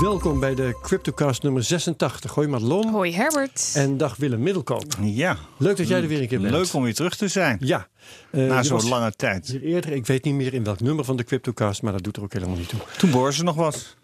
[0.00, 2.34] Welkom bij de CryptoCast nummer 86.
[2.34, 2.88] Hoi Madelon.
[2.88, 3.72] Hoi Herbert.
[3.74, 4.84] En dag Willem Middelkoop.
[5.00, 5.36] Ja.
[5.56, 6.52] Leuk dat jij er weer een keer bent.
[6.52, 7.56] Leuk om weer terug te zijn.
[7.60, 7.88] Ja.
[8.30, 9.58] Uh, Na zo'n lange tijd.
[9.62, 12.22] Eerder, ik weet niet meer in welk nummer van de CryptoCast, maar dat doet er
[12.22, 12.80] ook helemaal niet toe.
[12.98, 13.96] Toen Boris nog was.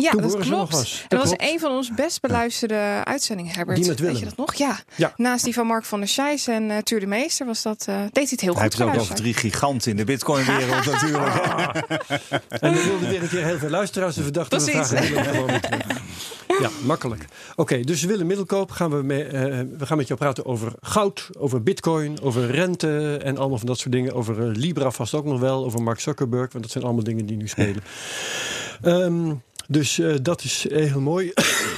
[0.00, 0.72] Ja, Toen dat klopt.
[0.72, 0.92] was.
[0.92, 1.52] en Dat dat was klopt.
[1.52, 3.76] een van onze best beluisterde uitzendingen, Herbert.
[3.78, 4.54] Die met Weet je dat nog?
[4.54, 4.78] Ja.
[4.94, 5.12] Ja.
[5.16, 7.94] Naast die van Mark van der Scheijs en eh Tuur de Meester was dat, eh,
[7.96, 10.84] deed hij het heel Hij goed heeft het ook over drie giganten in de bitcoin-wereld
[10.92, 11.34] natuurlijk.
[12.60, 14.14] En we wilden weer een keer heel veel luisteraars.
[14.14, 15.54] Dus we dachten, we vragen.
[16.60, 17.24] Ja, makkelijk.
[17.56, 21.28] Oké, dus Willem Middelkoop gaan we, mee, eh, we gaan met jou praten over goud,
[21.38, 24.12] over bitcoin, over rente en allemaal van dat soort dingen.
[24.14, 27.36] Over Libra vast ook nog wel, over Mark Zuckerberg, want dat zijn allemaal dingen die
[27.36, 27.82] nu spelen.
[28.82, 29.32] Ehm,
[29.68, 31.32] dus eh, dat is eh, heel mooi.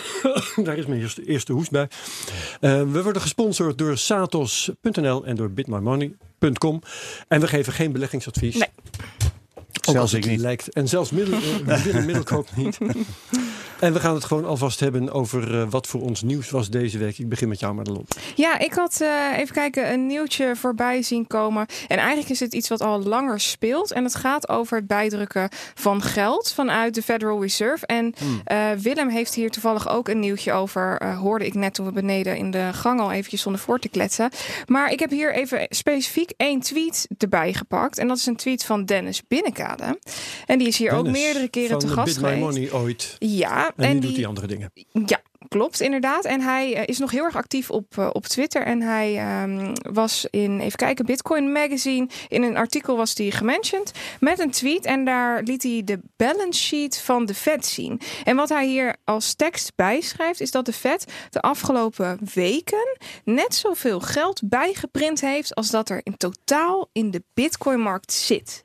[0.64, 1.88] Daar is mijn eerste, eerste hoest bij.
[2.60, 6.82] Eh, we worden gesponsord door Satos.nl en door bitmymoney.com.
[7.28, 8.54] En we geven geen beleggingsadvies.
[8.54, 8.68] Nee.
[9.18, 10.40] Ook als Zelfs het ik niet.
[10.40, 10.68] lijkt.
[10.72, 11.38] En zelfs middel,
[12.06, 12.78] Middelkoop niet.
[13.78, 16.98] En we gaan het gewoon alvast hebben over eh, wat voor ons nieuws was deze
[16.98, 17.18] week.
[17.18, 18.06] Ik begin met jou, Madelon.
[18.34, 21.66] Ja, ik had eh, even kijken een nieuwtje voorbij zien komen.
[21.88, 23.92] En eigenlijk is het iets wat al langer speelt.
[23.92, 27.86] En het gaat over het bijdrukken van geld vanuit de Federal Reserve.
[27.86, 31.14] En eh, Willem heeft hier toevallig ook een nieuwtje over.
[31.14, 34.30] hoorde ik net toen we beneden in de gang al eventjes zonder voor te kletsen.
[34.66, 37.98] Maar ik heb hier even specifiek één tweet erbij gepakt.
[37.98, 39.98] En dat is een tweet van Dennis Binnekade.
[40.46, 42.38] En die is hier ook meerdere keren te gast geweest.
[42.38, 43.16] Money ooit.
[43.18, 44.70] Ja, En, die doet die andere dingen.
[45.06, 46.24] ja, klopt inderdaad.
[46.24, 48.62] En hij eh, is nog heel erg actief op, eh, op Twitter.
[48.62, 52.08] En hij ehm, was in, even kijken, Bitcoin Magazine.
[52.28, 54.84] In een artikel was hij gementiond met een tweet.
[54.84, 58.00] En daar liet hij de balance sheet van de Fed zien.
[58.24, 63.54] En wat hij hier als tekst bijschrijft, is dat de Fed de afgelopen weken net
[63.54, 68.64] zoveel geld bijgeprint heeft als dat er in totaal in de Bitcoin-markt zit.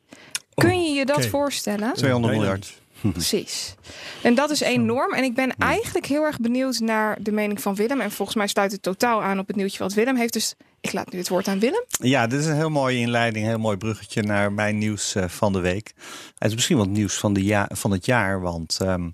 [0.53, 1.93] Kun je je dat voorstellen?
[1.93, 2.81] 200 Bijna miljard.
[3.11, 3.75] Precies.
[4.21, 5.13] En dat is enorm.
[5.13, 8.01] En ik ben eigenlijk heel erg benieuwd naar de mening van Willem.
[8.01, 10.33] En volgens mij sluit het totaal aan op het nieuwtje wat Willem heeft.
[10.33, 11.83] Dus ik laat nu het woord aan Willem.
[11.87, 15.27] Ja, dit is een heel mooie inleiding, een heel mooi bruggetje naar mijn nieuws eh,
[15.27, 15.93] van de week.
[16.37, 19.09] Het is misschien het nieuws van, de ja van het jaar, want ehm,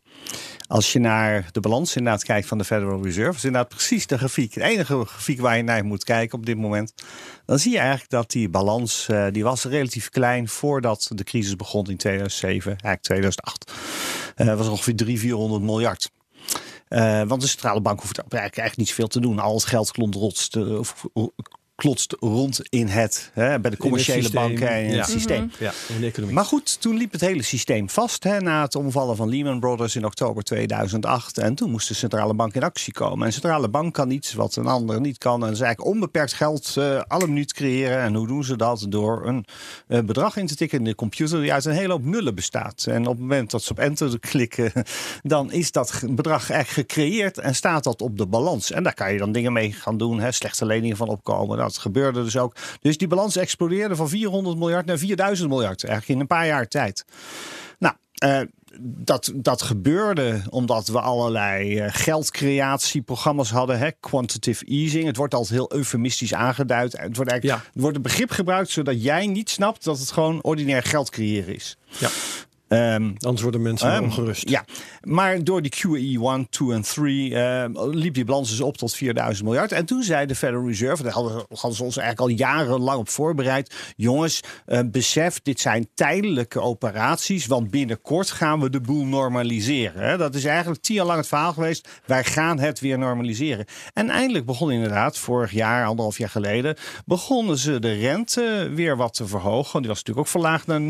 [0.67, 4.17] als je naar de balans inderdaad kijkt van de Federal Reserve, is inderdaad precies de
[4.17, 6.93] grafiek, de enige grafiek waar je naar moet kijken op dit moment,
[7.45, 11.55] dan zie je eigenlijk dat die balans, eh, die was relatief klein voordat de crisis
[11.55, 13.71] begon in 2007, eigenlijk 2008.
[14.35, 16.09] Eh was ongeveer 300, 400 miljard.
[17.27, 19.39] Want de centrale bank hoeft eigenlijk, eigenlijk niet zoveel te doen.
[19.39, 21.23] Al het geld klont, rotst, of, eh,
[21.79, 24.97] klotst rond in het, hè, bij de commerciële banken en Ja.
[24.97, 25.51] het systeem.
[25.59, 26.35] Ja, in de economie.
[26.35, 29.95] Maar goed, toen liep het hele systeem vast hè, na het omvallen van Lehman Brothers
[29.95, 31.37] in oktober 2008.
[31.37, 33.19] En toen moest de centrale bank in actie komen.
[33.19, 35.33] En de centrale bank kan iets wat een ander niet kan.
[35.33, 37.99] En dat is eigenlijk onbeperkt geld eh, alle minuut creëren.
[38.01, 38.85] En hoe doen ze dat?
[38.89, 39.45] Door een
[39.87, 42.85] eh, bedrag in te tikken in de computer die uit een hele hoop nullen bestaat.
[42.89, 44.71] En op het moment dat ze op enter klikken,
[45.21, 48.71] dan is dat bedrag eigenlijk gecreëerd en staat dat op de balans.
[48.71, 50.19] En daar kan je dan dingen mee gaan doen.
[50.19, 51.57] Hè, slechte leningen van opkomen.
[51.73, 52.55] Dat gebeurde dus ook.
[52.81, 55.83] Dus die balans explodeerde van 400 miljard naar 4000 miljard.
[55.83, 57.05] Eigenlijk in een paar jaar tijd.
[57.79, 58.41] Nou, eh,
[58.81, 63.79] dat, dat gebeurde omdat we allerlei eh, geldcreatieprogramma's hadden.
[63.79, 63.91] Hè?
[63.99, 65.05] Quantitative easing.
[65.05, 66.91] Het wordt altijd heel eufemistisch aangeduid.
[66.91, 67.71] Het wordt, eigenlijk, Ja.
[67.75, 71.55] er wordt een begrip gebruikt zodat jij niet snapt dat het gewoon ordinair geld creëren
[71.55, 71.77] is.
[71.99, 72.09] Ja,
[72.69, 74.49] Ehm, anders worden mensen Ehm, ongerust.
[74.49, 74.65] Ja,
[75.01, 78.93] maar door die QE 1, 2 en 3 eh, liep die balans dus op tot
[78.93, 79.71] 4000 miljard.
[79.71, 83.09] En toen zei de Federal Reserve, daar hadden, hadden ze ons eigenlijk al jarenlang op
[83.09, 83.75] voorbereid.
[83.95, 84.39] Jongens,
[84.85, 90.01] besef, dit zijn tijdelijke operaties, want binnenkort gaan we de boel normaliseren.
[90.03, 90.17] Hè.
[90.17, 91.89] Dat is eigenlijk tien jaar lang het verhaal geweest.
[92.05, 93.65] Wij gaan het weer normaliseren.
[93.93, 96.75] En eindelijk begon inderdaad, vorig jaar, anderhalf jaar geleden,
[97.05, 99.79] begonnen ze de rente weer wat te verhogen.
[99.79, 100.81] Die was natuurlijk ook verlaagd naar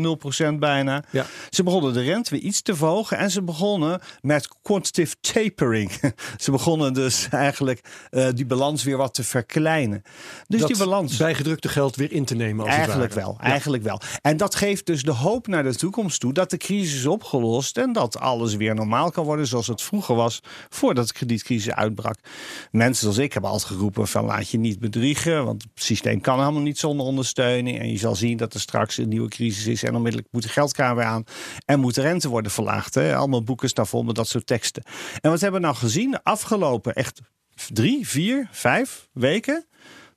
[0.52, 1.04] 0% bijna.
[1.10, 1.26] Ja.
[1.50, 5.90] Ze begonnen de rente weer iets te verhogen en ze begonnen met quantitative tapering.
[6.44, 10.02] ze begonnen dus eigenlijk eh, die balans weer wat te verkleinen.
[10.46, 11.16] Dus dat die balans.
[11.16, 14.00] bijgedrukte geld weer in te nemen als Eigenlijk wel, eigenlijk wel.
[14.22, 17.76] En dat geeft dus de hoop naar de toekomst toe dat de crisis is opgelost
[17.76, 22.18] en dat alles weer normaal kan worden zoals het vroeger was voordat de kredietcrisis uitbrak.
[22.70, 26.38] Mensen zoals ik hebben altijd geroepen van laat je niet bedriegen, want het systeem kan
[26.38, 27.78] helemaal niet zonder ondersteuning.
[27.78, 30.48] En je zal zien dat er straks een nieuwe crisis is en onmiddellijk moet de
[30.48, 31.24] geldkraan weer aan
[31.64, 32.94] en moet de rente worden verlaagd.
[32.94, 33.16] Hè?
[33.16, 34.82] Allemaal boeken staan vol met dat soort teksten.
[35.20, 37.20] En wat hebben we nou gezien de afgelopen echt
[37.72, 39.66] drie, vier, vijf weken?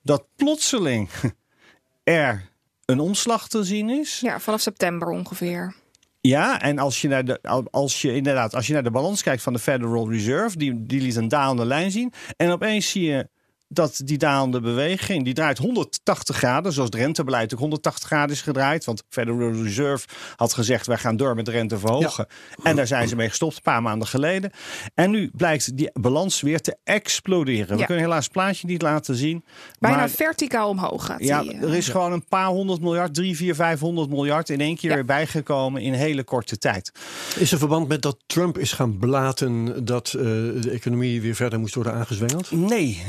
[0.02, 1.08] Dat plotseling
[2.04, 2.50] er
[2.84, 4.20] een omslag te zien is.
[4.20, 5.74] Ja, vanaf september ongeveer.
[6.20, 9.42] Ja, en als je, naar de, als je inderdaad, als je naar de balans kijkt
[9.42, 12.12] van de Federal Reserve, die, die liet een dalende lijn zien.
[12.36, 13.28] En opeens zie je
[13.74, 18.42] dat die dalende beweging, die draait 180 graden, zoals het rentebeleid ook 180 graden is
[18.42, 18.84] gedraaid.
[18.84, 20.06] Want Federal Reserve
[20.36, 22.26] had gezegd, wij gaan door met de rente verhogen.
[22.62, 24.50] En daar zijn ze mee gestopt, een paar maanden geleden.
[24.94, 27.76] En nu blijkt die balans weer te exploderen.
[27.76, 29.44] We kunnen helaas het plaatje niet laten zien.
[29.78, 31.62] Bijna maar verticaal omhoog gaat ja, die, eh.
[31.62, 34.94] er is gewoon een paar honderd miljard, drie, vier, vijfhonderd miljard in één keer Ja.
[34.94, 36.92] weer bijgekomen in hele korte tijd.
[37.36, 40.22] Is er verband met dat Trump is gaan blaten dat eh,
[40.60, 42.50] de economie weer verder moest worden aangezwengeld?
[42.50, 43.02] Nee,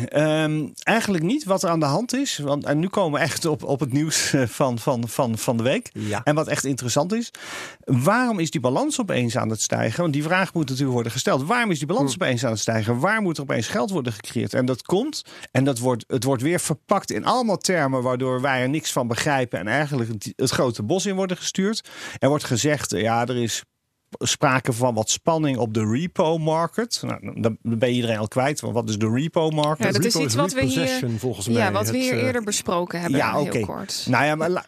[0.64, 2.38] ehm, eigenlijk niet wat er aan de hand is.
[2.38, 5.58] Want en nu komen we echt op, op het nieuws eh, van, van, van, van
[5.58, 5.90] de week.
[5.94, 6.22] Ja.
[6.24, 7.32] En wat echt interessant is.
[7.80, 10.02] Waarom is die balans opeens aan het stijgen?
[10.02, 11.44] Want die vraag moet natuurlijk worden gesteld.
[11.44, 13.00] Waarom is die balans opeens aan het stijgen?
[13.00, 14.54] Waar moet er opeens geld worden gecreëerd?
[14.54, 15.22] En dat komt,
[15.52, 18.02] en dat wordt, het wordt weer verpakt in allemaal termen...
[18.02, 19.60] waardoor wij er niks van begrijpen...
[19.60, 21.90] en eigenlijk het, het grote bos in worden gestuurd.
[22.20, 23.64] Er wordt gezegd, ja, er is
[24.20, 27.02] sprake van wat spanning op de repo market.
[27.06, 28.60] Nou, dan ben je iedereen al kwijt.
[28.60, 29.86] Want wat is de repo market?
[29.86, 31.58] Ja, dat is iets wat we hier- volgens mij.
[31.58, 33.20] ja, wat we Het, hier eh, eerder besproken hebben.
[33.20, 33.60] ja, heel oké.
[33.60, 34.06] kort.
[34.10, 34.66] Nou ja, maar la-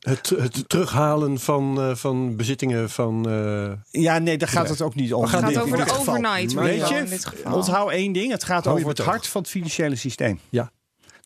[0.00, 3.28] Het, het terughalen van, eh, van bezittingen van.
[3.28, 3.72] eh,
[4.02, 4.72] ja, nee, daar gaat Nee.
[4.72, 5.20] het ook niet om.
[5.22, 7.54] Het gaat dit- over de overnight Weet je, in dit geval.
[7.54, 8.32] Onthoud één ding.
[8.32, 10.40] Het gaat Hou over het hart van het financiële systeem.
[10.48, 10.70] ja.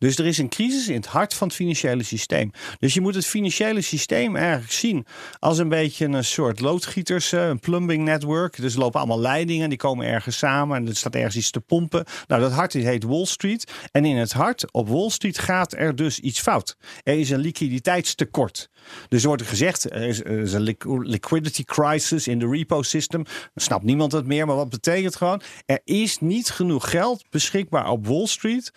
[0.03, 2.51] Dus er is een crisis in het hart van het financiële systeem.
[2.79, 5.07] Dus je moet het financiële systeem eigenlijk zien
[5.39, 8.57] als een beetje een soort loodgieters, eh, een plumbing network.
[8.57, 11.61] Dus er lopen allemaal leidingen, die komen ergens samen en er staat ergens iets te
[11.61, 12.05] pompen.
[12.27, 13.73] Nou, dat hart heet Wall Street.
[13.93, 16.77] En in het hart op Wall Street gaat er dus iets fout.
[17.03, 18.71] Er is een liquiditeitstekort.
[19.09, 22.83] Dus er wordt gezegd, er is, er is een liqu- liquidity crisis in de repo
[22.83, 23.23] system.
[23.25, 25.43] Dan snapt niemand het meer, maar wat betekent gewoon?
[25.67, 28.73] Er is niet genoeg geld beschikbaar op Wall Street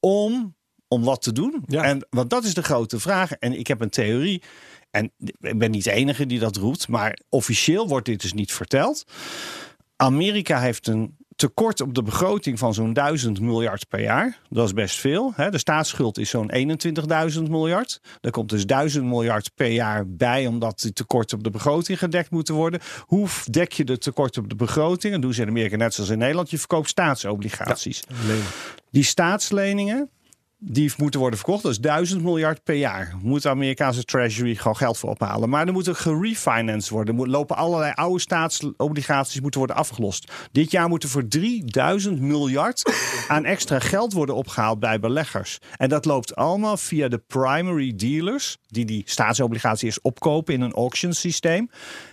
[0.00, 0.56] om,
[0.88, 1.62] om wat te doen.
[1.66, 1.84] Ja.
[1.84, 3.32] En, want dat is de grote vraag.
[3.32, 4.42] En ik heb een theorie.
[4.90, 6.88] En ik ben niet de enige die dat roept.
[6.88, 9.04] Maar officieel wordt dit dus niet verteld.
[9.96, 14.38] Amerika heeft een tekort op de begroting van zo'n 1000 miljard per jaar.
[14.48, 15.32] Dat is best veel.
[15.36, 15.50] Hè?
[15.50, 16.52] De staatsschuld is zo'n
[17.34, 18.00] 21.000 miljard.
[18.20, 22.30] Er komt dus 1000 miljard per jaar bij, omdat die tekorten op de begroting gedekt
[22.30, 22.80] moeten worden.
[23.00, 25.12] Hoe dek je de tekort op de begroting?
[25.12, 26.50] Dat doen ze in Amerika net zoals in Nederland.
[26.50, 28.02] Je verkoopt staatsobligaties.
[28.90, 30.10] Die staatsleningen,
[30.62, 31.62] die moeten worden verkocht.
[31.62, 33.14] Dat is 1000 miljard per jaar.
[33.22, 35.48] Moet de Amerikaanse treasury gewoon geld voor ophalen.
[35.48, 37.18] Maar er moet gerefinanced worden.
[37.18, 40.32] Er lopen allerlei oude staatsobligaties moeten worden afgelost.
[40.52, 42.92] Dit jaar moet er voor 3000 miljard
[43.28, 45.58] aan extra geld worden opgehaald bij beleggers.
[45.76, 48.58] En dat loopt allemaal via de primary dealers.
[48.66, 51.70] Die die staatsobligatie eerst opkopen in een auction systeem.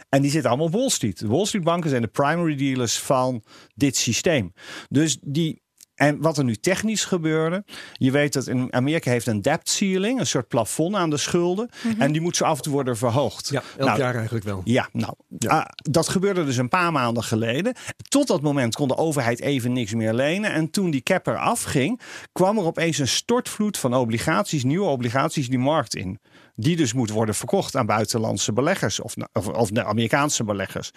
[0.09, 1.19] En die zitten allemaal op Wall Street.
[1.19, 3.43] De Wall Street banken zijn de primary dealers van
[3.75, 4.53] dit systeem.
[4.89, 5.61] Dus die
[5.97, 7.63] en wat er nu technisch gebeurde.
[7.93, 11.69] Je weet dat in Amerika heeft een debt ceiling, een soort plafond aan de schulden.
[11.97, 13.49] En die moet zo af en toe worden verhoogd.
[13.49, 14.61] Ja, elk Nou, jaar eigenlijk wel.
[14.63, 15.49] ja, nou, Ja.
[15.49, 17.75] ah, dat gebeurde dus een paar maanden geleden.
[18.09, 20.51] Tot dat moment kon de overheid even niks meer lenen.
[20.51, 22.01] En toen die cap er afging,
[22.31, 26.19] kwam er opeens een stortvloed van obligaties, nieuwe obligaties, die markt in.
[26.55, 30.91] Die dus moet worden verkocht aan buitenlandse beleggers of, of, of de Amerikaanse beleggers.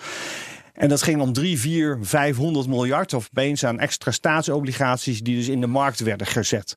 [0.80, 5.48] En dat ging om 3, 4, 500 miljard of opeens aan extra staatsobligaties die dus
[5.48, 6.74] in de markt werden gezet.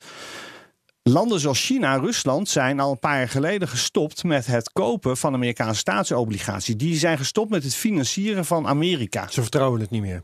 [1.04, 5.18] Landen zoals China en Rusland zijn al een paar jaar geleden gestopt met het kopen
[5.18, 6.78] van Amerikaanse staatsobligaties.
[6.78, 9.28] Die zijn gestopt met het financieren van Amerika.
[9.30, 10.24] Ze vertrouwen het niet meer.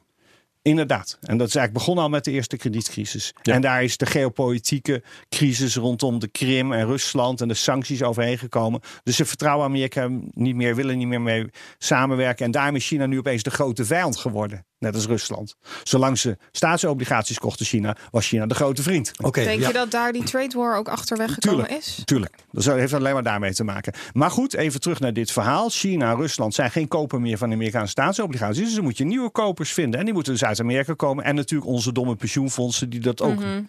[0.69, 1.17] Inderdaad.
[1.21, 3.33] En dat is eigenlijk begonnen al met de eerste kredietcrisis.
[3.41, 3.53] Ja.
[3.53, 8.37] En daar is de geopolitieke crisis rondom de Krim en Rusland en de sancties overheen
[8.37, 8.81] gekomen.
[9.03, 12.45] Dus ze vertrouwen Amerika niet meer, willen niet meer mee samenwerken.
[12.45, 14.65] En daarmee is China nu opeens de grote vijand geworden.
[14.79, 15.55] Net als Rusland.
[15.83, 19.11] Zolang ze staatsobligaties kochten China, was China de grote vriend.
[19.23, 19.67] Oké, Denk ja.
[19.67, 21.83] je dat daar die trade war ook achter weggekomen Tuurlijk.
[21.85, 22.01] is?
[22.05, 22.35] Tuurlijk.
[22.51, 23.93] Dat heeft alleen maar daarmee te maken.
[24.13, 25.69] Maar goed, even terug naar dit verhaal.
[25.69, 28.63] China en Rusland zijn geen koper meer van Amerikaanse staatsobligaties.
[28.63, 29.99] Dus dan moet je nieuwe kopers vinden.
[29.99, 31.23] En die moeten dus uit Amerika komen.
[31.23, 33.61] En natuurlijk onze domme pensioenfondsen die dat ook Mhm.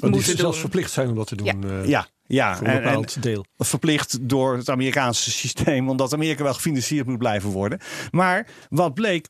[0.00, 0.70] Want die moeten zelfs doen.
[0.70, 1.46] verplicht zijn om dat te doen.
[1.46, 1.54] Ja.
[1.82, 2.60] eh, Ja, ja.
[2.62, 3.44] En, deel.
[3.58, 7.78] verplicht door het Amerikaanse systeem, omdat Amerika wel gefinancierd moet blijven worden.
[8.10, 9.28] Maar wat bleek.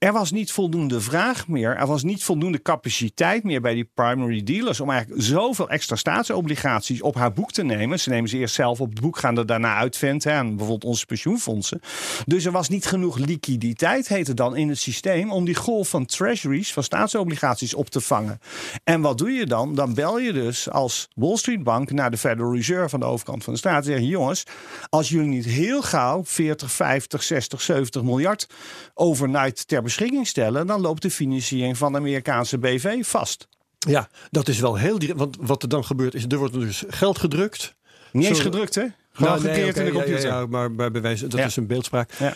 [0.00, 1.76] Er was niet voldoende vraag meer.
[1.76, 4.80] Er was niet voldoende capaciteit meer bij die primary dealers.
[4.80, 8.00] om eigenlijk zoveel extra staatsobligaties op haar boek te nemen.
[8.00, 10.48] Ze nemen ze eerst zelf op het boek, gaan er daarna uitventen.
[10.48, 11.80] bijvoorbeeld onze pensioenfondsen.
[12.26, 15.32] Dus er was niet genoeg liquiditeit, heet het dan, in het systeem.
[15.32, 18.40] om die golf van treasuries, van staatsobligaties op te vangen.
[18.84, 19.74] En wat doe je dan?
[19.74, 23.44] Dan bel je dus als Wall Street Bank naar de Federal Reserve aan de overkant
[23.44, 23.76] van de staat.
[23.76, 24.44] En zeg je, jongens,
[24.88, 28.46] als jullie niet heel gauw 40, 50, 60, 70 miljard
[28.94, 33.48] overnight ter beschikking stellen, dan loopt de financiering van de Amerikaanse BV vast.
[33.78, 35.18] Ja, dat is wel heel direct.
[35.18, 37.74] Want wat er dan gebeurt is, er wordt dus geld gedrukt.
[38.12, 38.84] Niet eens Zo- gedrukt, hè?
[39.12, 40.20] Gewoon Nou, nee, in de ja, computer.
[40.20, 42.10] ja, ja, maar bij bewijs, dat is een beeldspraak.
[42.18, 42.34] Ja.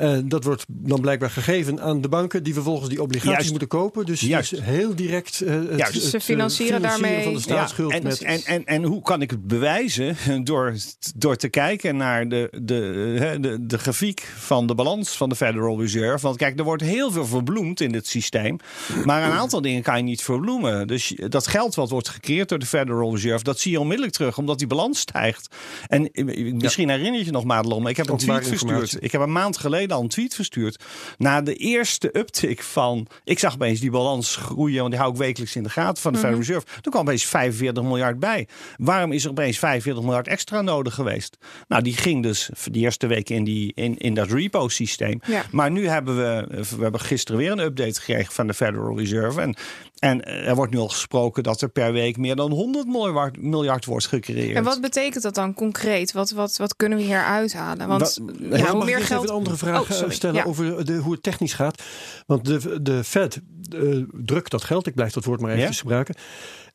[0.00, 3.50] Uh, dat wordt dan blijkbaar gegeven aan de banken die vervolgens die obligaties Juist.
[3.50, 4.06] moeten kopen.
[4.06, 4.50] Dus Juist.
[4.50, 5.94] dus heel direct uh, het, Juist.
[5.94, 7.90] het, Ze uh, financieren daarmee- van de staatsschuld.
[7.90, 10.16] Ja, en, met, en, en, en hoe kan ik het bewijzen?
[10.44, 10.74] Door,
[11.16, 12.74] door te kijken naar de, de,
[13.18, 16.26] hè, de, de grafiek van de balans van de Federal Reserve.
[16.26, 18.56] Want kijk, er wordt heel veel verbloemd in dit systeem.
[19.04, 20.86] Maar een aantal dingen kan je niet verbloemen.
[20.86, 24.38] Dus dat geld wat wordt gecreëerd door de Federal Reserve, dat zie je onmiddellijk terug,
[24.38, 25.54] omdat die balans stijgt.
[25.86, 28.62] En eh, misschien herinner je je nog, Madelon, maar ik heb een tweet verstuurd.
[28.62, 29.00] informatie.
[29.00, 30.84] Ik heb een maand geleden al een tweet verstuurd.
[31.18, 33.06] Na de eerste uptick van.
[33.24, 36.12] Ik zag opeens die balans groeien, want die hou ik wekelijks in de gaten van
[36.12, 36.66] de Federal Reserve.
[36.80, 38.48] Toen kwam opeens 45 miljard bij.
[38.76, 41.36] Waarom is er opeens 45 miljard extra nodig geweest?
[41.68, 45.20] Nou, die ging dus de eerste week in, die, in, in dat repo-systeem.
[45.26, 45.44] Ja.
[45.50, 46.46] Maar nu hebben we,
[46.76, 49.40] we hebben gisteren weer een update gekregen van de Federal Reserve.
[49.40, 49.56] En,
[50.00, 53.84] en er wordt nu al gesproken dat er per week meer dan 100 miljard, miljard
[53.84, 54.56] wordt gecreëerd.
[54.56, 56.12] En wat betekent dat dan concreet?
[56.12, 57.88] Wat, wat, wat kunnen we hier uithalen?
[57.88, 59.22] Want Wa- ja, Ja, hoe ik meer geld.
[59.22, 60.14] even een andere vraag Oh, eh, sorry.
[60.14, 60.44] stellen Ja.
[60.44, 61.82] over de, hoe het technisch gaat?
[62.26, 63.40] Want de, de Fed
[63.72, 66.14] eh, drukt dat geld, ik blijf dat woord maar even gebruiken.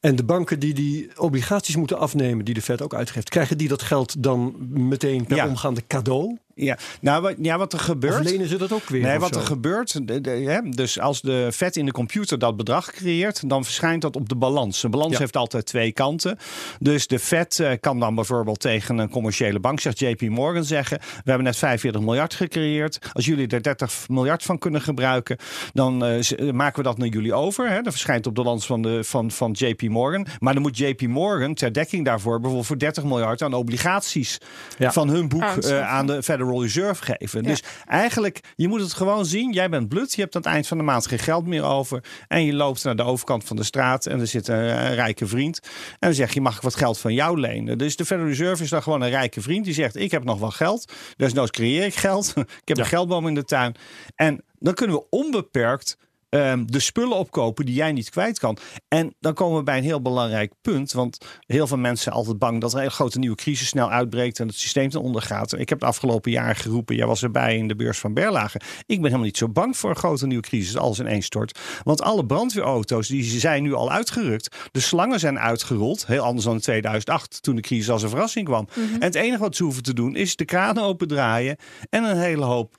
[0.06, 3.68] En de banken die die obligaties moeten afnemen, die de Fed ook uitgeeft, krijgen die
[3.68, 5.48] dat geld dan meteen per Ja.
[5.48, 6.38] omgaande cadeau?
[6.58, 8.24] Ja, nou, wat, ja, wat er Of gebeurt.
[8.30, 9.02] lenen ze dat ook weer?
[9.02, 9.40] Nee, wat zo?
[9.40, 13.50] er gebeurt, de- de- hè, dus als de vet in de computer dat bedrag creëert,
[13.50, 14.82] dan verschijnt dat op de balans.
[14.82, 15.20] De balans Ja.
[15.20, 16.38] heeft altijd twee kanten.
[16.80, 20.98] Dus de vet eh, kan dan bijvoorbeeld tegen een commerciële bank, zegt JP Morgan, zeggen:
[21.00, 23.00] We hebben net 45 miljard gecreëerd.
[23.14, 25.38] Als jullie er 30 miljard van kunnen gebruiken,
[25.74, 27.70] dan eh, eh, maken we dat naar jullie over.
[27.70, 27.82] Hè.
[27.82, 29.94] Dat verschijnt op de balans van, de, van, van JP Morgan.
[30.40, 34.38] Maar dan moet JP Morgan ter dekking daarvoor bijvoorbeeld voor 30 miljard aan obligaties
[34.78, 34.92] Ja.
[34.92, 37.44] van hun boek eh, aan de Federal Reserve geven.
[37.44, 39.52] Dus eigenlijk, je moet het gewoon zien.
[39.52, 42.04] Jij bent blut, je hebt aan het eind van de maand geen geld meer over.
[42.28, 45.28] En je loopt naar de overkant van de straat en er zit een, een rijke
[45.28, 45.60] vriend.
[45.64, 47.78] En dan zeg je, mag ik wat geld van jou lenen?
[47.78, 50.40] Dus de Federal Reserve is dan gewoon een rijke vriend die zegt, ik heb nog
[50.40, 50.92] wel geld.
[51.18, 52.34] Desnoods creëer ik geld.
[52.62, 52.84] ik heb Ja.
[52.84, 53.76] een geldboom in de tuin.
[54.16, 55.98] En dan kunnen we onbeperkt
[56.30, 58.58] ehm, de spullen opkopen die jij niet kwijt kan.
[58.88, 60.92] En dan komen we bij een heel belangrijk punt.
[60.92, 63.92] Want heel veel mensen zijn altijd bang dat er een hele grote nieuwe crisis snel
[63.92, 65.54] uitbreekt en het systeem ten onder gaat.
[65.54, 68.58] Ik heb het afgelopen jaar geroepen, jij was erbij in de beurs van Berlage.
[68.78, 71.60] Ik ben helemaal niet zo bang voor een grote nieuwe crisis als in één stort.
[71.84, 74.56] Want alle brandweerauto's die zijn nu al uitgerukt.
[74.72, 76.06] De slangen zijn uitgerold.
[76.08, 78.68] Heel anders dan in 2008 toen de crisis als een verrassing kwam.
[78.76, 81.58] En het enige wat ze hoeven te doen is de kranen opendraaien
[81.90, 82.76] en een hele hoop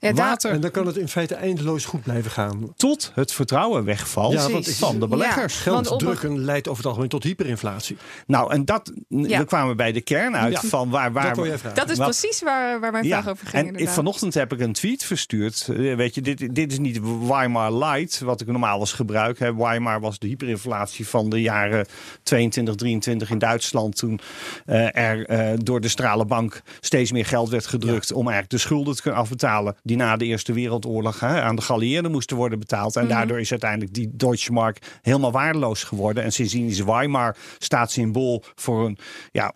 [0.00, 2.72] Ja, water En dan kan het in feite eindeloos goed blijven gaan.
[2.76, 5.54] tot het vertrouwen wegvalt Ja, want ik- van de beleggers.
[5.54, 5.60] Ja.
[5.60, 7.96] Geld op drukken leidt over het algemeen tot hyperinflatie.
[8.26, 9.38] Nou, en dat, Ja.
[9.38, 10.68] we kwamen bij de kern uit Ja.
[10.68, 13.62] van waar, waar dat dat is Wat- precies waar, waar mijn vraag over ging.
[13.62, 13.94] en inderdaad.
[13.94, 15.66] vanochtend heb ik een tweet verstuurd.
[15.70, 19.38] Eh, Weet je, dit, dit is niet Weimar Light, wat ik normaal was gebruik.
[19.38, 19.54] Hè.
[19.56, 21.86] Weimar was de hyperinflatie van de jaren
[22.22, 23.96] 22, 23 in Duitsland.
[23.96, 24.20] Toen
[24.66, 28.12] eh, er eh, door de Stralenbank steeds meer geld werd gedrukt.
[28.12, 29.76] om eigenlijk de schulden te kunnen afbetalen.
[29.90, 32.94] Die na de Eerste Wereldoorlog hè, aan de geallieerden moesten worden betaald.
[32.94, 33.04] Mhm.
[33.04, 36.22] En daardoor is uiteindelijk die Deutsche Mark helemaal waardeloos geworden.
[36.22, 38.98] En sindsdien is Weimar staat symbool voor een
[39.32, 39.54] ja,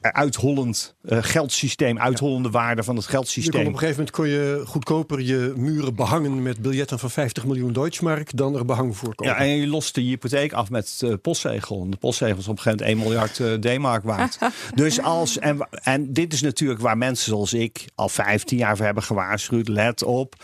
[0.00, 1.98] uithollend eh, geldsysteem.
[1.98, 3.60] Uithollende waarde van het Je kon geldsysteem.
[3.60, 7.72] op een gegeven moment kon je goedkoper je muren behangen met biljetten van 50 miljoen
[7.72, 9.34] Deutschmark dan er behang voor kopen.
[9.34, 11.82] Ja, en je lost de hypotheek af met eh, postzegel.
[11.82, 14.38] En de postzegel is op een gegeven moment 1 miljard eh, D-mark waard.
[14.74, 18.84] dus als, en, en dit is natuurlijk waar mensen zoals ik al 15 jaar voor
[18.84, 19.02] hebben
[19.42, 19.68] gewaarschuwd.
[19.68, 20.34] Let op.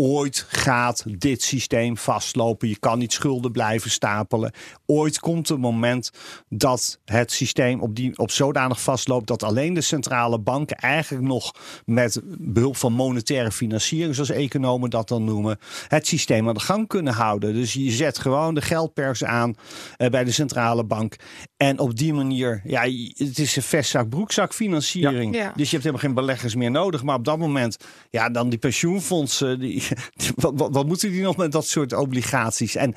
[0.00, 2.68] Ooit gaat dit systeem vastlopen.
[2.68, 4.52] Je kan niet schulden blijven stapelen.
[4.86, 6.10] Ooit komt een moment
[6.48, 11.54] dat het systeem op, die, op zodanig vastloopt dat alleen de centrale banken eigenlijk nog
[11.84, 16.88] met behulp van monetaire financiering, zoals economen dat dan noemen, het systeem aan de gang
[16.88, 17.54] kunnen houden.
[17.54, 19.54] Dus je zet gewoon de geldpers aan
[19.96, 21.16] eh, bij de centrale bank.
[21.56, 22.80] En op die manier, ja,
[23.16, 25.34] het is een vestzak, broekzak financiering.
[25.34, 25.42] Ja.
[25.42, 25.52] Ja.
[25.56, 27.02] Dus je hebt helemaal geen beleggers meer nodig.
[27.02, 27.76] Maar op dat moment,
[28.10, 29.87] ja, dan die pensioenfondsen, die,
[30.56, 32.74] wat, moeten die nog met dat soort obligaties?
[32.74, 32.94] En,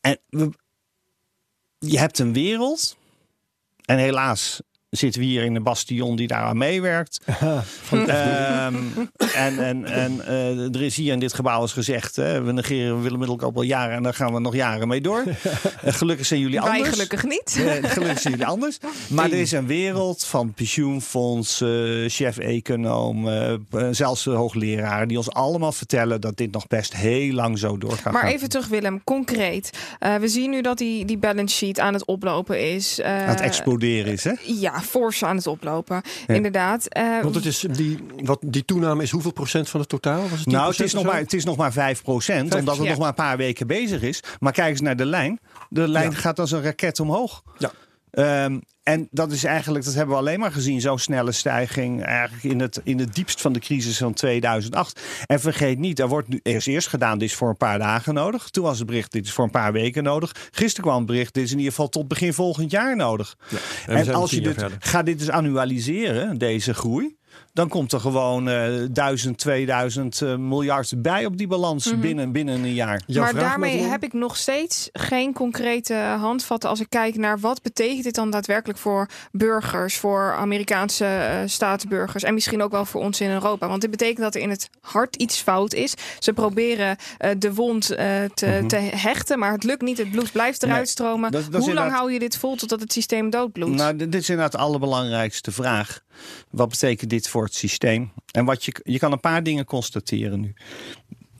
[0.00, 0.20] en
[1.78, 2.98] je hebt een wereld.
[3.84, 7.20] En helaas zitten we hier in een bastion die daaraan meewerkt.
[7.90, 8.74] Ehm,
[9.34, 13.02] en en, en eh, er is hier in dit gebouw eens gezegd: hè, we negeren
[13.02, 15.24] Willem Middelkoop al jaren en daar gaan we nog jaren mee door.
[15.80, 16.88] Eh, gelukkig zijn jullie Wij anders.
[16.88, 17.62] gelukkig niet.
[17.82, 18.78] Gelukkig zijn jullie anders.
[19.08, 23.54] Maar er is een wereld van pensioenfondsen, chef-econoom, eh,
[23.90, 28.12] zelfs de hoogleraren, die ons allemaal vertellen dat dit nog best heel lang zo doorgaat.
[28.12, 29.70] Maar even terug, Willem, concreet.
[29.98, 32.98] Eh, we zien nu dat die, die balance sheet aan het oplopen is.
[32.98, 34.32] Eh, aan het exploderen is, hè?
[34.44, 36.02] Ja, fors aan het oplopen.
[36.26, 36.86] Inderdaad.
[36.86, 40.20] Eh, Want het is die, wat, die toename is hoeveel procent van het totaal?
[40.28, 41.76] Was het 10% Nou, het is, nog maar, het is nog maar 5%
[42.42, 42.88] omdat het ja.
[42.90, 44.22] nog maar een paar weken bezig is.
[44.40, 45.40] Maar kijk eens naar de lijn.
[45.68, 46.16] De lijn Ja.
[46.16, 47.42] gaat als een raket omhoog.
[47.58, 47.70] Ja.
[48.10, 52.04] Ehm, en dat is eigenlijk, dat hebben we alleen maar gezien, zo'n snelle stijging.
[52.04, 55.00] Eigenlijk in het, in het diepst van de crisis van 2008.
[55.26, 58.14] En vergeet niet, er wordt nu eerst eerst gedaan, dit is voor een paar dagen
[58.14, 58.50] nodig.
[58.50, 60.34] Toen was het bericht, dit is voor een paar weken nodig.
[60.50, 63.36] Gisteren kwam het bericht, dit is in ieder geval tot begin volgend jaar nodig.
[63.48, 64.76] Ja, en als je dit, verder.
[64.80, 67.18] ga dit dus annualiseren, deze groei.
[67.52, 72.54] Dan komt er gewoon eh 1000, 2000 eh, miljard bij op die balans binnen, binnen
[72.64, 73.02] een jaar.
[73.06, 77.62] Jouw maar daarmee heb ik nog steeds geen concrete handvatten als ik kijk naar wat
[77.62, 83.00] betekent dit dan daadwerkelijk voor burgers, voor Amerikaanse eh, staatsburgers en misschien ook wel voor
[83.00, 83.68] ons in Europa.
[83.68, 85.94] Want dit betekent dat er in het hart iets fout is.
[86.18, 89.98] Ze proberen eh, de wond eh, te, te hechten, maar het lukt niet.
[89.98, 91.30] Het bloed blijft eruit Nee, stromen.
[91.32, 93.74] dat- dat is Hoe lang inderdaad- hou je dit vol totdat het systeem doodbloedt?
[93.76, 96.00] Nou, dit dit is inderdaad de allerbelangrijkste vraag.
[96.50, 98.12] Wat betekent dit voor het systeem?
[98.30, 100.54] En wat je, je kan een paar dingen constateren nu.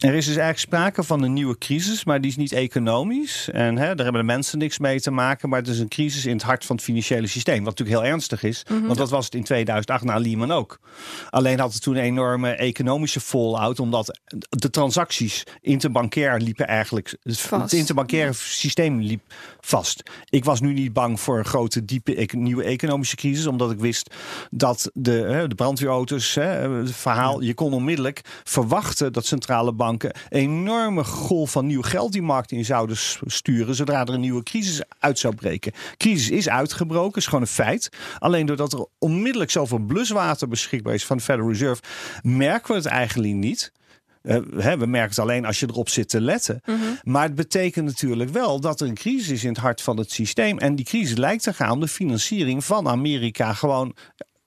[0.01, 3.49] Er is dus eigenlijk sprake van een nieuwe crisis, maar die is niet economisch.
[3.53, 5.49] En hè, daar hebben de mensen niks mee te maken.
[5.49, 7.65] Maar het is een crisis in het hart van het financiële systeem.
[7.65, 8.63] Wat natuurlijk heel ernstig is.
[8.87, 10.81] Want dat was het in 2008 na Lehman ook.
[11.31, 13.81] Alleen had het toen een enorme economische fallout.
[13.81, 17.17] Omdat de transacties interbankair liepen eigenlijk...
[17.23, 17.63] Vast.
[17.63, 19.23] Het interbankaire systeem liep
[19.61, 20.03] vast.
[20.29, 23.47] Ik was nu niet bang voor een grote, diepe ec- nieuwe economische crisis.
[23.47, 24.15] Omdat ik wist
[24.51, 27.41] dat de, hè, de brandweerauto's, hè, het verhaal...
[27.41, 29.89] Je kon onmiddellijk verwachten dat centrale banken...
[29.99, 33.75] een enorme golf van nieuw geld die markt in zouden sturen...
[33.75, 35.73] zodra er een nieuwe crisis uit zou breken.
[35.97, 37.89] Crisis is uitgebroken, is gewoon een feit.
[38.19, 41.83] Alleen doordat er onmiddellijk zoveel bluswater beschikbaar is van de Federal Reserve...
[42.23, 43.73] merken we het eigenlijk niet...
[44.23, 46.63] Eh, hè, we merken het alleen als je erop zit te letten.
[47.03, 50.11] Maar het betekent natuurlijk wel dat er een crisis is in het hart van het
[50.13, 50.59] systeem.
[50.59, 53.97] En die crisis lijkt te gaan om de financiering van Amerika gewoon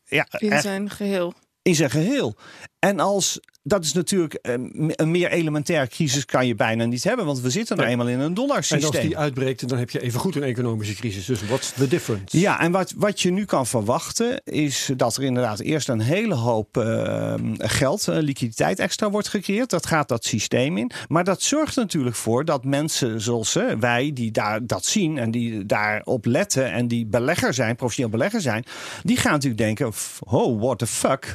[0.05, 1.33] ja, in echt zijn geheel.
[1.61, 2.35] in zijn geheel.
[2.83, 4.53] En als dat is natuurlijk eh,
[4.89, 8.19] een meer elementaire crisis kan je bijna niet hebben, want we zitten nou eenmaal in
[8.19, 8.91] een En dollarsysteem.
[8.91, 11.25] als die uitbreekt, dan heb je even goed een economische crisis.
[11.25, 12.39] Dus what's the difference?
[12.39, 16.33] Ja, en wat, wat je nu kan verwachten is dat er inderdaad eerst een hele
[16.33, 19.69] hoop eh, geld, eh, liquiditeit extra wordt gecreëerd.
[19.69, 20.91] Dat gaat dat systeem in.
[21.07, 25.31] Maar dat zorgt natuurlijk voor dat mensen zoals eh, wij, die daar dat zien en
[25.31, 28.65] die daarop letten en die belegger zijn, professioneel belegger zijn,
[29.03, 31.33] die gaan natuurlijk denken: oh, what the fuck?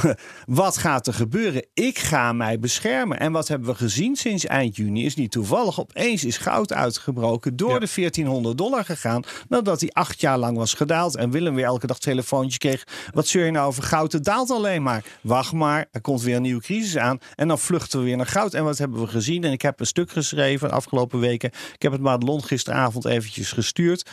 [0.46, 1.66] wat gaat er gebeuren?
[1.74, 3.18] Ik ga mij beschermen.
[3.18, 5.80] En wat hebben we gezien sinds eind juni is niet toevallig.
[5.80, 7.78] Opeens is goud uitgebroken door Ja.
[7.78, 9.22] de 1400 dollar gegaan.
[9.48, 11.16] Nadat hij acht jaar lang was gedaald.
[11.16, 12.84] En Willem weer elke dag telefoontje kreeg.
[13.12, 14.12] Wat zeur je nou over goud?
[14.12, 15.04] Het daalt alleen maar.
[15.20, 17.18] Wacht maar, er komt weer een nieuwe crisis aan.
[17.34, 18.54] En dan vluchten we weer naar goud.
[18.54, 19.44] En wat hebben we gezien?
[19.44, 21.50] En ik heb een stuk geschreven de afgelopen weken.
[21.74, 24.10] Ik heb het Madelon gisteravond eventjes gestuurd.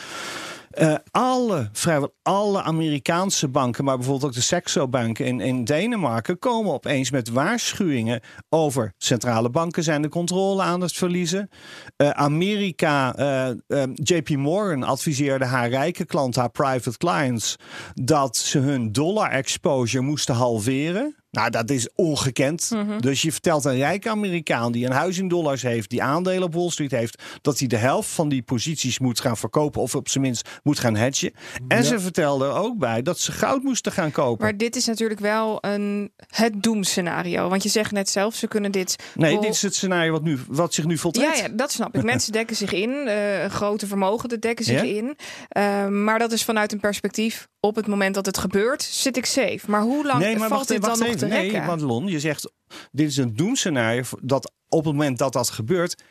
[0.76, 6.38] Eh, alle, vrijwel alle Amerikaanse banken, maar bijvoorbeeld ook de Saxo Bank in, in Denemarken,
[6.38, 11.48] komen opeens met waarschuwingen over centrale banken zijn de controle aan het verliezen.
[11.96, 17.56] Eh, Amerika, eh, JP Morgan adviseerde haar rijke klanten, haar private clients,
[17.94, 21.16] dat ze hun dollar exposure moesten halveren.
[21.36, 22.70] Nou, dat is ongekend.
[23.00, 26.54] Dus je vertelt een rijke Amerikaan die een huis in dollars heeft, die aandelen op
[26.54, 30.08] Wall Street heeft, dat hij de helft van die posities moet gaan verkopen of op
[30.08, 31.32] zijn minst moet gaan hedgen.
[31.68, 34.44] En ze vertelden er ook bij dat ze goud moesten gaan kopen.
[34.44, 37.48] Maar dit is natuurlijk wel een, het doemscenario.
[37.48, 38.96] Want je zegt net zelf, ze kunnen dit...
[39.14, 41.38] nee, wel- dit is het scenario wat, nu, wat zich nu voltrekt.
[41.38, 42.02] Ja, ja, dat snap ik.
[42.12, 43.06] Mensen dekken zich in.
[43.08, 44.94] eh, grote vermogenden dekken zich Ja?
[44.96, 45.16] in.
[45.48, 47.48] Eh, maar dat is vanuit een perspectief.
[47.66, 49.60] Op het moment dat het gebeurt, zit ik safe.
[49.66, 51.20] Maar hoe lang Nee, maar valt wacht, dit dan wacht nog even.
[51.20, 51.64] te Nee, rekken?
[51.66, 52.50] Madelon, je zegt
[52.92, 56.02] dit is een doemscenario dat op het moment dat dat gebeurt,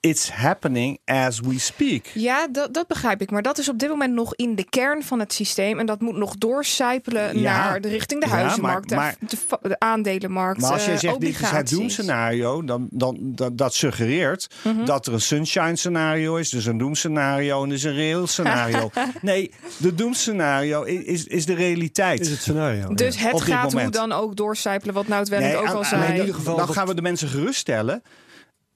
[0.00, 2.06] it's happening as we speak.
[2.14, 3.30] Ja, dat, dat begrijp ik.
[3.30, 5.78] Maar dat is op dit moment nog in de kern van het systeem.
[5.78, 7.68] En dat moet nog doorcijpelen Ja.
[7.68, 9.16] naar de richting de Ja, huizenmarkt, maar- maar-
[9.60, 13.58] de, de, aandelenmarkt, Maar als jij eh, zegt dit is het doemscenario, dan, dan dat,
[13.58, 14.84] dat suggereert Mhm.
[14.84, 18.90] dat er een sunshine scenario is, dus een doemscenario en dus een reëel scenario.
[19.22, 22.20] nee, de doemscenario i- is, is de realiteit.
[22.20, 22.94] Is het scenario.
[22.94, 23.28] Dus ja.
[23.28, 26.04] het gaat hoe dan ook doorcijpelen, wat nou het wel ook aan- al zei.
[26.12, 28.02] in ieder geval dan gaan we de mensen geruststellen.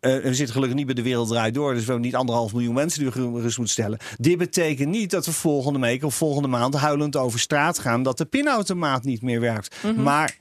[0.01, 2.53] Eh, we zitten gelukkig niet bij de wereld draait door, dus we hebben niet anderhalf
[2.53, 3.99] miljoen mensen die we gerust moeten stellen.
[4.19, 8.19] Dit betekent niet dat we volgende week of volgende maand huilend over straat gaan dat
[8.19, 9.77] de pinautomaat niet meer werkt.
[9.83, 10.03] Mhm.
[10.03, 10.37] Maar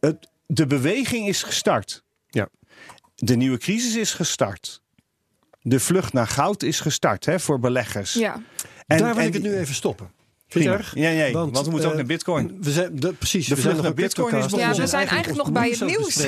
[0.00, 2.02] het, de beweging is gestart.
[2.28, 2.48] Ja.
[3.14, 4.82] De nieuwe crisis is gestart.
[5.62, 8.12] De vlucht naar goud is gestart hè, voor beleggers.
[8.12, 8.42] Ja.
[8.86, 10.10] En- Daar wil en ik het nu even stoppen.
[10.48, 10.94] Erg?
[10.94, 12.56] Ja, nee, want we moeten ook eh, naar Bitcoin.
[12.60, 14.50] We zijn, de, precies, De we zijn nog naar een Bitcoin is Bitcoin.
[14.50, 14.76] begonnen.
[14.76, 16.16] Ja, we zijn eigenlijk nog bij het nieuws.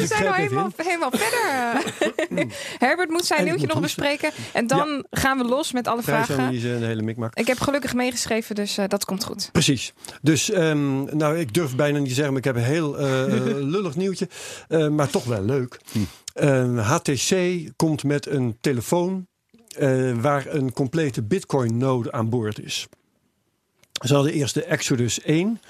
[0.00, 1.92] We zijn al helemaal, helemaal verder.
[2.86, 4.30] Herbert moet zijn En nieuwtje nog bespreken.
[4.52, 6.34] En dan gaan we los met alle vragen.
[6.34, 7.34] Prijsanalyse en de hele mikmak.
[7.34, 9.48] Ik heb gelukkig meegeschreven, dus eh, dat komt goed.
[9.52, 9.92] Precies.
[10.22, 13.06] Dus ehm, nou, ik durf bijna niet te zeggen, maar ik heb een heel eh,
[13.58, 14.28] lullig nieuwtje.
[14.68, 15.80] Eh, maar toch wel leuk.
[15.92, 15.98] Hm.
[16.34, 17.34] Eh, HTC
[17.76, 19.26] komt met een telefoon
[19.76, 22.88] eh, waar een complete Bitcoin-node aan boord is.
[24.00, 25.60] Ze hadden eerst de Exodus 1.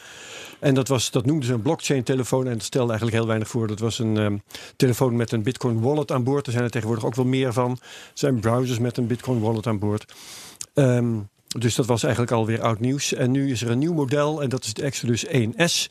[0.59, 2.47] En dat, was, dat noemden ze een blockchain-telefoon.
[2.47, 3.67] En dat stelde eigenlijk heel weinig voor.
[3.67, 4.37] Dat was een ehm,
[4.77, 6.47] telefoon met een Bitcoin-wallet aan boord.
[6.47, 7.71] Er zijn er tegenwoordig ook wel meer van.
[7.71, 7.79] Er
[8.15, 10.15] zijn browsers met een Bitcoin-wallet aan boord.
[10.75, 11.19] Ehm,
[11.59, 13.15] dus dat was eigenlijk alweer oud nieuws.
[13.15, 15.87] En nu is er een nieuw model en dat is de Exodus 1S.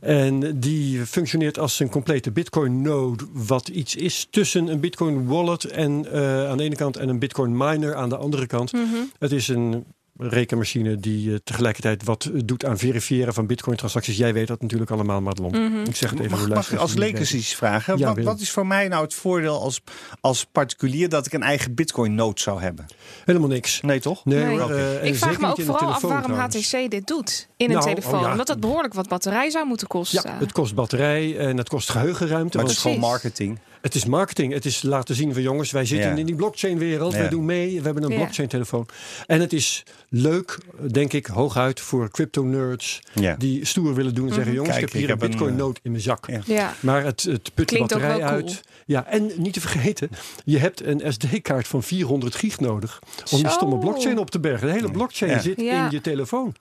[0.00, 6.48] En die functioneert als een complete Bitcoin-node, wat iets is tussen een Bitcoin-wallet en, eh,
[6.48, 8.72] aan de ene kant en een Bitcoin-miner aan de andere kant.
[9.18, 9.84] Het is een
[10.18, 14.16] rekenmachine die uh, tegelijkertijd wat doet aan verifiëren van Bitcoin-transacties.
[14.16, 15.86] Jij weet dat natuurlijk allemaal, Madelon.
[15.86, 17.98] Ik zeg het even Mag, mag ik als leek leek iets vragen?
[17.98, 19.80] Ja, wat, wat is voor mij nou het voordeel als,
[20.20, 22.86] als particulier dat ik een eigen Bitcoin-node zou hebben?
[23.24, 23.80] Helemaal niks.
[23.80, 24.24] Nee, toch?
[24.24, 26.72] Nee, eh, Ik vraag me ook vooral af telefoon waarom trouwens.
[26.72, 28.14] HTC dit doet in een Nou, telefoon.
[28.14, 28.30] oh ja.
[28.30, 30.30] Omdat dat behoorlijk wat batterij zou moeten kosten.
[30.30, 32.56] Ja, het kost batterij en het kost geheugenruimte.
[32.56, 33.58] Maar het is gewoon marketing.
[33.84, 34.52] Het is marketing.
[34.52, 36.16] Het is laten zien van jongens, wij zitten Ja.
[36.16, 37.12] in die blockchain-wereld.
[37.12, 37.18] Ja.
[37.18, 37.78] Wij doen mee.
[37.78, 38.16] We hebben een Ja.
[38.16, 38.86] blockchain-telefoon.
[39.26, 40.58] En het is leuk,
[40.92, 43.34] denk ik, hooguit voor crypto-nerds Ja.
[43.38, 45.38] die stoer willen doen en zeggen: jongens, Kijk, ik heb hier ik een heb een,
[45.38, 46.26] Bitcoin-note in mijn zak.
[46.26, 46.40] Ja.
[46.46, 46.74] Ja.
[46.80, 48.22] Maar het, het put de batterij cool.
[48.28, 48.60] uit.
[48.86, 50.08] Ja, en niet te vergeten,
[50.44, 52.98] je hebt een SD-kaart van 400 gig nodig
[53.30, 54.66] om die stomme blockchain op te bergen.
[54.66, 55.38] De hele blockchain Ja.
[55.40, 55.84] zit Ja.
[55.84, 56.54] in je telefoon.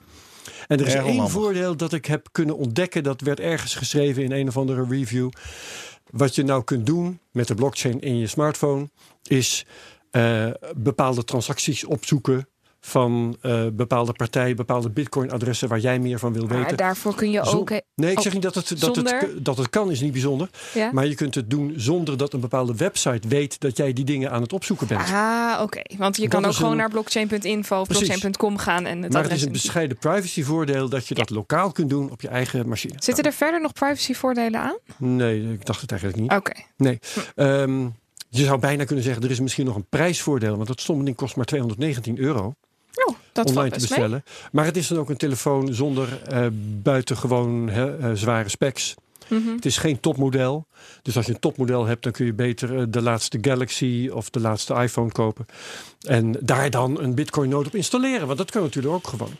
[0.67, 3.03] En er is Erg één voordeel dat ik heb kunnen ontdekken.
[3.03, 5.29] Dat werd ergens geschreven in een of andere review.
[6.13, 8.89] Wat je nou kunt doen met de blockchain in je smartphone,
[9.23, 9.65] is
[10.11, 12.47] eh, bepaalde transacties opzoeken
[12.85, 16.77] van eh, bepaalde partijen, bepaalde bitcoin-adressen waar jij meer van wil Maar weten.
[16.77, 17.69] daarvoor kun je Zo- ook...
[17.95, 20.49] Nee, ik zeg niet dat het, dat, het, dat het kan, is niet bijzonder.
[20.73, 20.89] Ja?
[20.93, 24.31] Maar je kunt het doen zonder dat een bepaalde website weet dat jij die dingen
[24.31, 25.01] aan het opzoeken bent.
[25.01, 25.81] Ah, oké.
[25.97, 29.23] Want je Dat kan ook gewoon een- naar blockchain.info of blockchain.com gaan en het maar
[29.23, 32.93] het is een bescheiden privacyvoordeel dat je dat lokaal kunt doen op je eigen machine.
[32.97, 34.77] Zitten er verder nog privacyvoordelen aan?
[34.97, 36.31] Nee, ik dacht het eigenlijk niet.
[36.31, 36.51] Oké.
[36.77, 36.99] Nee.
[37.35, 37.81] Ehm,
[38.29, 40.55] je zou bijna kunnen zeggen, er is misschien nog een prijsvoordeel.
[40.55, 42.53] Want dat stomme ding kost maar 219 euro
[42.93, 43.87] Oh, dat online te mee.
[43.87, 44.23] bestellen.
[44.51, 46.45] Maar het is dan ook een telefoon zonder eh,
[46.81, 48.95] buitengewoon eh, zware specs.
[49.27, 49.55] Mhm.
[49.55, 50.67] Het is geen topmodel.
[51.01, 54.29] Dus als je een topmodel hebt, dan kun je beter eh, de laatste Galaxy of
[54.29, 55.45] de laatste iPhone kopen.
[56.07, 58.25] En daar dan een Bitcoin node op installeren.
[58.27, 59.31] Want dat kan natuurlijk ook gewoon.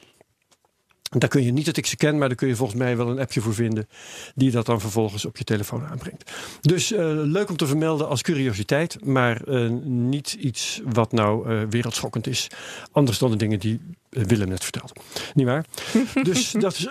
[1.14, 2.98] En Daar kun je niet het ik ze ken, maar daar kun je volgens mij
[2.98, 3.88] wel een appje voor vinden.
[4.36, 6.32] Die dat dan vervolgens op je telefoon aanbrengt.
[6.62, 9.06] Dus eh, leuk om te vermelden als curiositeit.
[9.06, 12.48] Maar eh, niet iets wat nou eh, wereldschokkend is.
[12.92, 14.94] Anders dan de dingen die Willem net vertelde.
[15.34, 15.66] Niet waar?
[16.24, 16.88] dus dat is.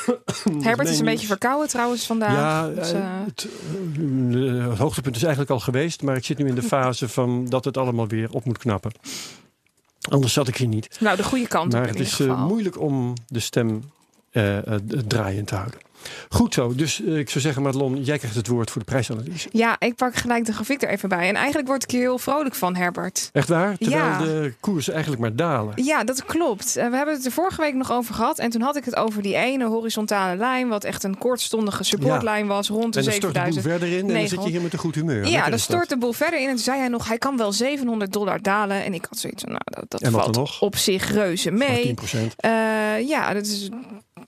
[0.66, 2.32] Herbert is een beetje verkouden trouwens vandaag.
[2.32, 3.48] ja, Dus, het,
[4.68, 7.64] het hoogtepunt is eigenlijk al geweest, maar ik zit nu in de fase van dat
[7.64, 8.92] het allemaal weer op moet knappen.
[10.10, 10.96] Anders zat ik hier niet.
[11.00, 13.90] nou, de goede kant Maar op het is eh, moeilijk om de stem
[14.30, 15.80] eh, eh, draaiend te houden.
[16.28, 19.48] Goed zo, dus eh, ik zou zeggen, Madelon, jij krijgt het woord voor de prijsanalyse.
[19.52, 21.28] Ja, ik pak gelijk de grafiek er even bij.
[21.28, 23.30] En eigenlijk word ik hier heel vrolijk van, Herbert.
[23.32, 23.76] Echt waar?
[23.78, 24.18] Terwijl Ja.
[24.18, 25.72] de koersen eigenlijk maar dalen.
[25.84, 26.76] Ja, dat klopt.
[26.76, 28.38] Eh, we hebben het er vorige week nog over gehad.
[28.38, 32.46] En toen had ik het over die ene horizontale lijn, wat echt een kortstondige supportlijn
[32.46, 33.64] was, rond de En dan stort de boel 7000.
[33.66, 34.52] verder in en dan zit je 900.
[34.52, 35.26] hier met een goed humeur.
[35.26, 36.44] Ja, dan stort de boel verder in.
[36.48, 38.84] En toen zei hij nog, hij kan wel 700 dollar dalen.
[38.84, 40.60] En ik had zoiets van, nou, dat, dat En wat valt dan nog?
[40.62, 41.94] op zich reuze mee.
[41.94, 42.34] 10%.
[42.36, 42.50] Eh,
[43.08, 43.68] ja, dat is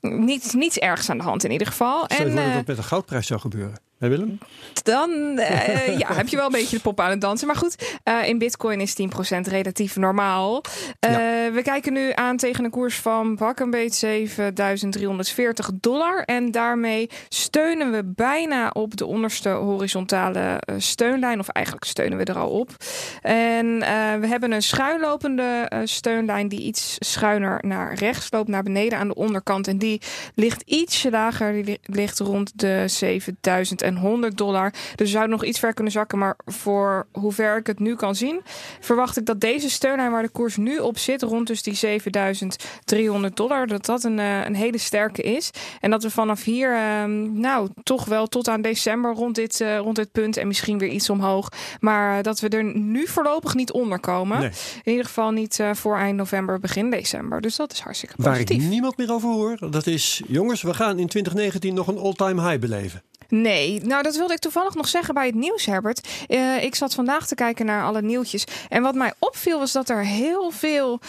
[0.09, 2.03] niet, niets ergs aan de hand in ieder geval.
[2.03, 3.79] Stel je En dat eh, dat met een goudprijs zou gebeuren.
[3.99, 4.37] Hé Willem?
[4.83, 7.47] dan eh, ja, heb je wel een beetje de pop aan het dansen.
[7.47, 10.63] Maar goed, eh, in bitcoin is 10% relatief normaal.
[10.99, 11.11] Eh,
[11.53, 16.23] We kijken nu aan tegen een koers van pak een beetje 7340 dollar.
[16.23, 21.39] En daarmee steunen we bijna op de onderste horizontale steunlijn.
[21.39, 22.69] Of eigenlijk steunen we er al op.
[23.21, 23.79] En
[24.19, 29.15] we hebben een schuinlopende steunlijn die iets schuiner naar rechts loopt, naar beneden aan de
[29.15, 29.67] onderkant.
[29.67, 30.01] En die
[30.35, 31.51] ligt ietsje lager.
[31.53, 32.83] Die li- ligt rond de
[33.85, 34.71] 7100 dollar.
[34.71, 36.17] Dus we zouden nog iets ver kunnen zakken.
[36.17, 38.41] Maar voor hoever ik het nu kan zien,
[38.79, 43.37] verwacht ik dat deze steunlijn waar de koers nu op zit, rond dus die 7300
[43.37, 45.51] dollar, dat dat een, eh, een hele sterke is.
[45.79, 49.77] En dat we vanaf hier, ehm, nou, toch wel tot aan december rond dit, eh,
[49.77, 51.49] rond dit punt en misschien weer iets omhoog.
[51.79, 54.39] Maar eh, dat we er nu voorlopig niet onder komen.
[54.39, 54.49] Nee.
[54.83, 57.41] In ieder geval niet voor eind november, begin december.
[57.41, 58.63] Dus dat is hartstikke Waar positief.
[58.63, 60.21] ik niemand meer over hoor, dat is...
[60.27, 63.03] Jongens, we gaan in 2019 nog een all-time high beleven.
[63.29, 66.07] Nee, nou dat wilde ik toevallig nog zeggen bij het nieuws, Herbert.
[66.27, 68.43] Eh, ik zat vandaag te kijken naar alle nieuwtjes.
[68.69, 70.99] En wat mij opviel was dat er heel veel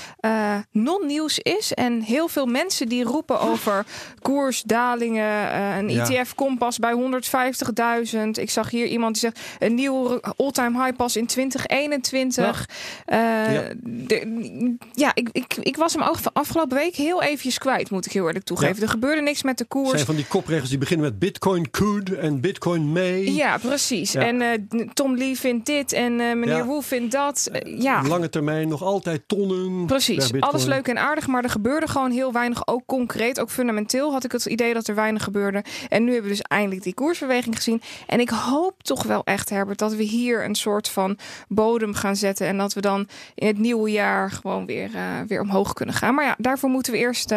[0.71, 1.73] non-nieuws is.
[1.75, 3.85] En heel veel mensen die roepen over
[4.23, 5.51] koersdalingen.
[5.51, 5.91] eh, een.
[5.91, 8.39] ETF-kompas bij 150.000.
[8.39, 12.69] Ik zag hier iemand die zegt een nieuwe all-time high pas in 2021.
[13.05, 13.19] Eh,
[13.55, 13.63] Ja.
[13.83, 16.03] de- ja, ik, ik, ik was hem
[16.33, 18.83] afgelopen week heel eventjes kwijt, moet ik heel eerlijk toegeven.
[18.83, 19.91] Er gebeurde niks met de koers.
[19.91, 22.06] zijn van die kopregels die beginnen met Bitcoin Koen.
[22.09, 23.35] Good en Bitcoin mee.
[23.35, 24.13] Ja, precies.
[24.13, 24.21] Ja.
[24.21, 26.81] En eh, Tom Lee vindt dit en eh, meneer Ja.
[26.81, 27.49] Vindt dat.
[27.53, 29.87] Eh, ja, Lange termijn nog altijd tonnen.
[29.87, 32.67] Precies, alles leuk en aardig, maar er gebeurde gewoon heel weinig.
[32.67, 35.65] Ook concreet, ook fundamenteel had ik het idee dat er weinig gebeurde.
[35.89, 37.83] En nu hebben we dus eindelijk die koersbeweging gezien.
[38.07, 42.17] En ik hoop toch wel echt, Herbert, dat we hier een soort van bodem gaan
[42.17, 42.47] zetten.
[42.47, 44.91] En dat we dan in het nieuwe jaar gewoon weer,
[45.27, 46.15] weer omhoog kunnen gaan.
[46.15, 47.35] Maar ja, daarvoor moeten we eerst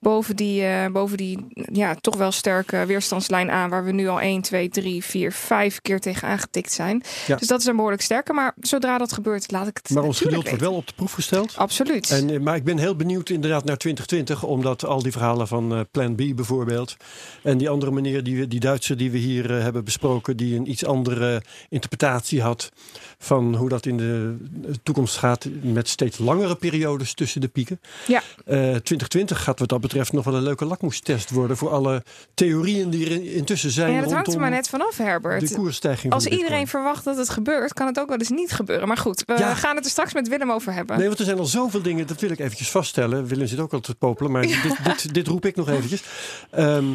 [0.00, 3.70] boven die, boven die ja, toch wel sterke weerstandslijn aan.
[3.70, 7.02] Waar we nu al 1, 2, 3, 4, 5 keer tegen aangetikt zijn.
[7.26, 7.36] Ja.
[7.36, 8.32] Dus dat is een behoorlijk sterke.
[8.32, 11.12] Maar zodra dat gebeurt, laat ik het Maar ons geduld wordt wel op de proef
[11.12, 11.56] gesteld.
[11.56, 12.10] Absoluut.
[12.10, 15.72] En, eh, maar ik ben heel benieuwd inderdaad naar 2020, omdat al die verhalen van
[15.74, 16.96] eh, Plan B bijvoorbeeld.
[17.42, 20.56] En die andere meneer, die, we- die Duitser die we hier eh, hebben besproken, die
[20.56, 22.70] een iets andere interpretatie had
[23.18, 24.36] van hoe dat in de
[24.82, 27.80] toekomst gaat met steeds langere periodes tussen de pieken.
[28.06, 28.22] Ja.
[28.44, 32.02] Eh, 2020 gaat wat dat betreft nog wel een leuke lakmoestest worden voor alle
[32.34, 35.48] theorieën die er in- intussen zijn Ja, dat hangt er maar net vanaf, Herbert.
[35.48, 36.12] de koersstijging.
[36.12, 36.66] Als iedereen Bitcoin.
[36.68, 38.88] verwacht dat het gebeurt, kan het ook wel eens niet gebeuren.
[38.88, 39.54] Maar goed, we Ja.
[39.54, 40.96] gaan het er straks met Willem over hebben.
[40.98, 43.26] Nee, want er zijn al zoveel dingen, dat wil ik eventjes vaststellen.
[43.26, 46.02] Willem zit ook al te popelen, maar dit, dit, dit roep ik nog eventjes.
[46.50, 46.94] Ehm,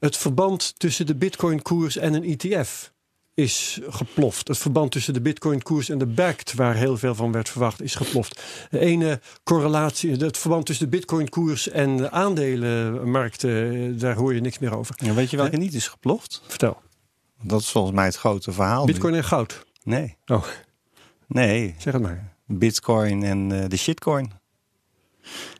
[0.00, 2.92] het verband tussen de bitcoin-koers en een ETF
[3.34, 4.48] is geploft.
[4.48, 7.94] Het verband tussen de bitcoin-koers en de BACT, waar heel veel van werd verwacht, is
[7.94, 8.42] geploft.
[8.70, 14.40] De ene correlatie, het verband tussen de bitcoin-koers en de aandelenmarkten, eh, daar hoor je
[14.40, 14.94] niks meer over.
[14.98, 16.42] Ja, weet je welke niet is geploft?
[16.46, 16.82] Vertel.
[17.42, 18.84] Dat is volgens mij het grote verhaal.
[18.84, 18.92] nu.
[18.92, 19.64] Bitcoin en goud.
[19.82, 20.16] Nee.
[20.26, 20.44] Oh,
[21.26, 22.32] Nee, zeg het maar.
[22.46, 24.32] Bitcoin en eh, de shitcoin.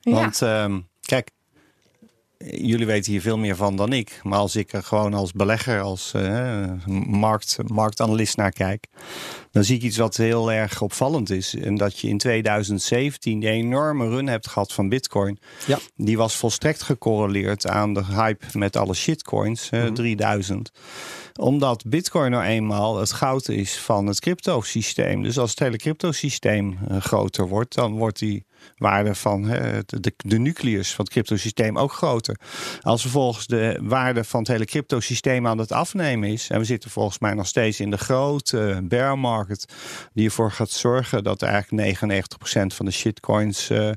[0.01, 0.13] ja.
[0.13, 1.31] Want ehm, kijk,
[2.51, 4.21] jullie weten hier veel meer van dan ik.
[4.23, 6.65] Maar als ik er gewoon als belegger, als eh,
[7.07, 8.87] markt, marktanalist naar kijk,
[9.51, 11.55] dan zie ik iets wat heel erg opvallend is.
[11.55, 15.39] En dat je in 2017 die enorme run hebt gehad van Bitcoin.
[15.67, 15.79] Ja.
[15.97, 20.73] Die was volstrekt gecorreleerd aan de hype met alle shitcoins, eh, 3000
[21.41, 25.23] omdat Bitcoin nou eenmaal het goud is van het cryptosysteem.
[25.23, 28.45] Dus als het hele cryptosysteem eh, groter wordt, dan wordt die
[28.77, 32.37] waarde van de, de, nucleus van het cryptosysteem ook groter.
[32.81, 36.91] Als vervolgens de waarde van het hele cryptosysteem aan het afnemen is, en we zitten
[36.91, 39.73] volgens mij nog steeds in de grote bear market,
[40.13, 43.91] die ervoor gaat zorgen dat eigenlijk 99% van de shitcoins eh,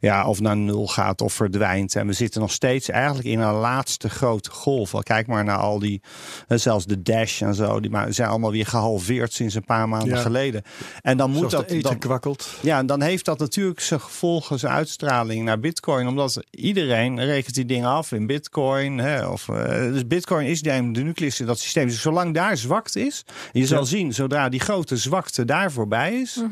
[0.00, 1.96] ja, of naar nul gaat of verdwijnt.
[1.96, 4.94] En we zitten nog steeds eigenlijk in een laatste grote golf.
[4.94, 6.02] Al Kijk maar naar al die,
[6.48, 9.88] eh, zelfs de Dash en zo, die maar- zijn allemaal weer gehalveerd sinds een paar
[9.88, 10.22] maanden Ja.
[10.22, 10.62] geleden.
[11.00, 12.48] En dan moet Zoals dat de eten dan, kwakkelt.
[12.60, 16.06] ja, en dan heeft dat natuurlijk zijn gevolgen, zijn uitstraling naar Bitcoin.
[16.06, 18.98] Omdat iedereen rekent die dingen af in Bitcoin.
[18.98, 21.86] Hè, of, eh, dus Bitcoin is de, de nucleus in dat systeem.
[21.86, 26.42] Dus zolang daar zwakte is, je zal zien, zodra die grote zwakte daar voorbij is.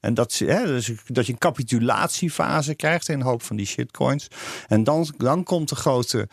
[0.00, 4.28] En dat, hè, dus dat je een capitulatiefase krijgt in een hoop van die shitcoins.
[4.66, 6.28] En dan, dan komt de grote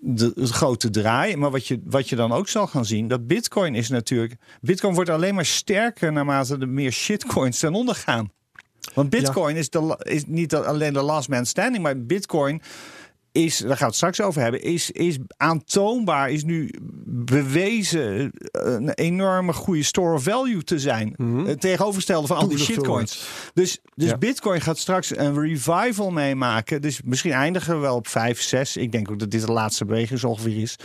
[0.00, 1.36] de, grote draai.
[1.36, 4.34] Maar wat je, wat je dan ook zal gaan zien, dat Bitcoin is natuurlijk.
[4.60, 8.30] Bitcoin wordt alleen maar sterker naarmate er meer shitcoins ten onder gaan.
[8.94, 12.62] Want Bitcoin is, de, is niet alleen de last man standing, maar Bitcoin
[13.32, 16.70] is, daar gaan we het straks over hebben, is, is aantoonbaar, is nu
[17.06, 21.14] bewezen een enorme goede store of value te zijn.
[21.46, 23.26] Het tegenovergestelde van al die shitcoins.
[23.54, 24.18] Dus, dus Ja.
[24.18, 26.82] Bitcoin gaat straks een revival meemaken.
[26.82, 28.76] Dus misschien eindigen we wel op 5, 6.
[28.76, 30.76] Ik denk ook dat dit de laatste beweging zo ongeveer is.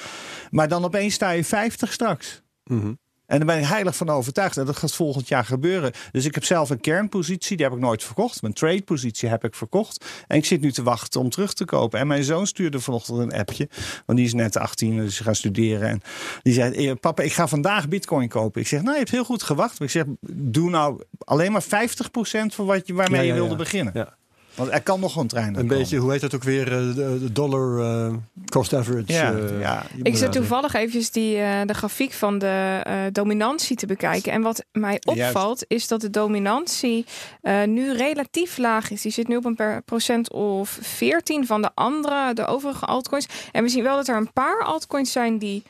[0.49, 2.41] Maar dan opeens sta je 50 straks.
[2.63, 2.93] Mhm.
[3.32, 4.58] En daar ben ik heilig van overtuigd.
[4.58, 5.91] En dat gaat volgend jaar gebeuren.
[6.12, 7.58] Dus ik heb zelf een kernpositie.
[7.58, 8.41] Die heb ik nooit verkocht.
[8.41, 10.06] Mijn tradepositie heb ik verkocht.
[10.28, 12.00] En ik zit nu te wachten om terug te kopen.
[12.00, 13.70] En mijn zoon stuurde vanochtend een appje.
[14.06, 15.89] Want die is net 18, dus ze gaat studeren.
[15.89, 16.02] En
[16.41, 18.62] die zei, "Eh, papa, ik ga vandaag bitcoin kopen.
[18.62, 19.80] Ik zeg, nou, je hebt heel goed gewacht.
[19.80, 23.50] Maar ik zeg, doe nou alleen maar 50% van wat je, waarmee Ja, je wilde
[23.52, 23.56] ja.
[23.58, 23.94] beginnen.
[23.96, 24.17] Ja.
[24.55, 26.67] Want er kan nog een trein Een beetje, hoe heet dat ook weer?
[26.71, 28.13] eh, De, dollar eh,
[28.49, 29.13] cost average.
[29.13, 29.83] Ja, eh, ja.
[30.03, 34.31] Ik zit toevallig eventjes die, eh, de grafiek van de eh, dominantie te bekijken.
[34.31, 37.05] En wat mij opvalt is dat de dominantie
[37.41, 39.01] eh, nu relatief laag is.
[39.01, 43.25] Die zit nu op een per procent of 14 van de andere, de overige altcoins.
[43.51, 45.63] En we zien wel dat er een paar altcoins zijn die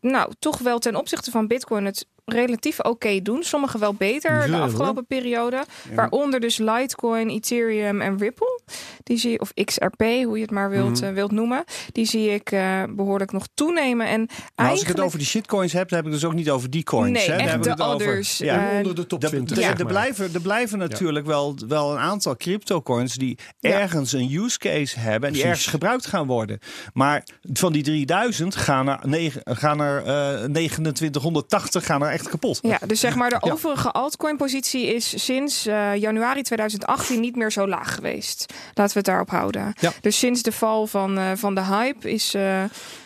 [0.00, 3.42] nou toch wel ten opzichte van Bitcoin het relatief oké doen.
[3.42, 5.64] Sommige wel beter de afgelopen periode.
[5.94, 8.60] Waaronder dus Litecoin, Ethereum en Ripple.
[9.02, 11.64] Die zie of XRP, hoe je het maar wilt, eh, wilt noemen.
[11.92, 14.06] Die zie ik eh, behoorlijk nog toenemen.
[14.06, 14.96] En Maar als ik eigenlijk...
[14.96, 17.10] het over die shitcoins heb, dan heb ik dus ook niet over die coins.
[17.10, 17.28] Nee, hè?
[17.30, 18.34] Dan echt heb ik de het over-.
[18.38, 18.70] Ja.
[18.70, 19.56] Eh, onder de top Er- 20.
[19.56, 19.86] er- zeg er, maar.
[19.92, 23.70] blijven, er blijven natuurlijk wel, wel een aantal cryptocoins die Ja.
[23.70, 25.44] ergens een use case hebben en die Precies.
[25.44, 26.58] ergens gebruikt gaan worden.
[26.92, 30.44] Maar van die 3000 gaan er, negen, gaan er eh,
[30.92, 32.58] 2980 gaan er echt kapot.
[32.62, 37.68] Ja, dus zeg maar de overige altcoin-positie is sinds eh, januari 2018 niet meer zo
[37.68, 38.46] laag geweest.
[38.74, 39.72] Laten we het daarop houden.
[39.80, 39.92] Ja.
[40.00, 42.34] Dus sinds de val van, eh, van de hype is.
[42.34, 42.42] eh,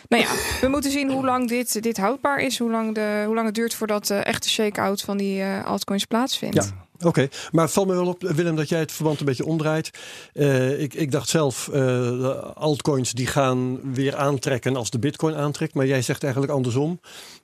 [0.07, 0.29] nou ja,
[0.61, 2.57] we moeten zien hoe lang dit, dit houdbaar is.
[2.57, 6.55] Hoe lang, de, hoe lang het duurt voordat de echte shake-out van die altcoins plaatsvindt.
[6.55, 6.63] Ja.
[7.07, 9.91] Oké, maar het valt me wel op, Willem, dat jij het verband een beetje omdraait.
[10.77, 11.69] Ik, ik dacht zelf,
[12.55, 15.73] altcoins die gaan weer aantrekken als de bitcoin aantrekt.
[15.73, 16.99] Maar jij zegt eigenlijk andersom.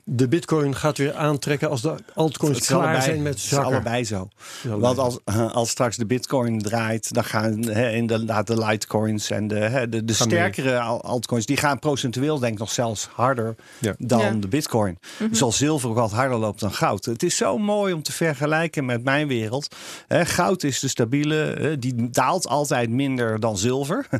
[0.09, 3.41] De bitcoin gaat weer aantrekken als de altcoins Het is klaar allebei- zijn met het
[3.43, 3.67] is zakken.
[3.73, 4.19] allebei zo.
[4.19, 4.95] Het is allebei.
[4.95, 9.55] Want als, als straks de bitcoin draait, dan gaan hè, inderdaad de litecoins en de,
[9.55, 10.27] hè, de, de mee.
[10.27, 13.93] sterkere al- altcoins, die gaan procentueel denk ik nog zelfs harder Ja.
[13.97, 14.31] dan Ja.
[14.31, 14.99] de bitcoin.
[15.31, 17.05] Zoals zilver ook wat harder loopt dan goud.
[17.05, 19.75] Het is zo mooi om te vergelijken met mijn wereld.
[20.07, 24.07] Hè, goud is de stabiele, die daalt altijd minder dan zilver.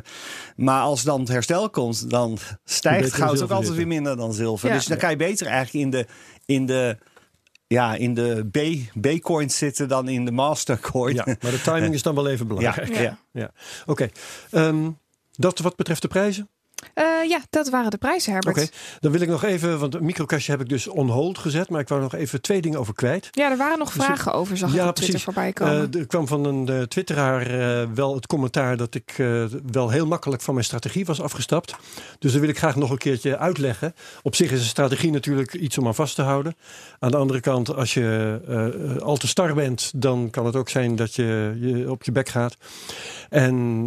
[0.56, 4.68] Maar als dan het herstel komt, dan stijgt goud ook altijd weer minder dan zilver.
[4.68, 4.74] Ja.
[4.74, 6.06] Dus dan kan je beter eigenlijk in de,
[6.46, 6.98] in de
[7.66, 11.14] ja, in de B- B-coins zitten dan in de mastercoin.
[11.14, 12.94] Ja, maar de timing is dan wel even belangrijk.
[12.94, 13.00] Ja.
[13.02, 13.18] ja.
[13.32, 13.50] Ja.
[13.86, 14.08] Oké,
[14.50, 14.90] Ehm,
[15.32, 16.48] dat wat betreft de prijzen.
[16.94, 18.56] Eh, ja, dat waren de prijzen, Herbert.
[18.56, 18.66] Oké,
[19.00, 21.88] dan wil ik nog even, want microcashje heb ik dus on hold gezet, maar ik
[21.88, 23.28] wou nog even twee dingen over kwijt.
[23.30, 25.24] Ja, er waren nog Dus- vragen over, zag Ja, ik op Twitter precies.
[25.24, 25.92] voorbij komen.
[25.92, 27.46] Eh, er kwam van een eh, twitteraar
[27.94, 29.14] wel het commentaar dat ik
[29.72, 31.76] wel heel makkelijk van mijn strategie was afgestapt.
[32.18, 33.94] Dus dat wil ik graag nog een keertje uitleggen.
[34.22, 36.56] Op zich is een strategie natuurlijk iets om aan vast te houden.
[36.98, 40.96] Aan de andere kant, als je al te star bent, dan kan het ook zijn
[40.96, 42.56] dat je, je op je bek gaat.
[43.28, 43.84] En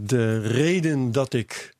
[0.00, 1.74] de reden dat ik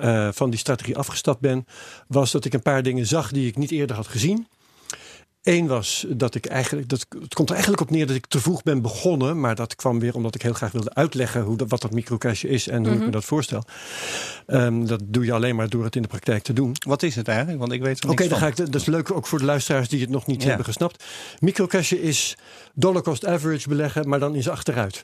[0.00, 1.66] eh, van die strategie afgestapt ben,
[2.08, 4.46] was dat ik een paar dingen zag die ik niet eerder had gezien.
[5.42, 8.40] Eén was dat ik eigenlijk, dat, het komt er eigenlijk op neer dat ik te
[8.40, 9.40] vroeg ben begonnen.
[9.40, 12.48] Maar dat kwam weer omdat ik heel graag wilde uitleggen hoe dat, wat dat microcashje
[12.48, 13.64] is en hoe ik me dat voorstel.
[14.46, 16.72] Ehm, dat doe je alleen maar door het in de praktijk te doen.
[16.86, 17.58] Wat is het eigenlijk?
[17.58, 18.56] Want ik weet Oké, niks dan ga ik.
[18.56, 20.48] Dat is leuk ook voor de luisteraars die het nog niet Ja.
[20.48, 21.04] hebben gesnapt.
[21.38, 22.36] Microcashje is
[22.74, 25.02] dollar cost average beleggen, maar dan is achteruit.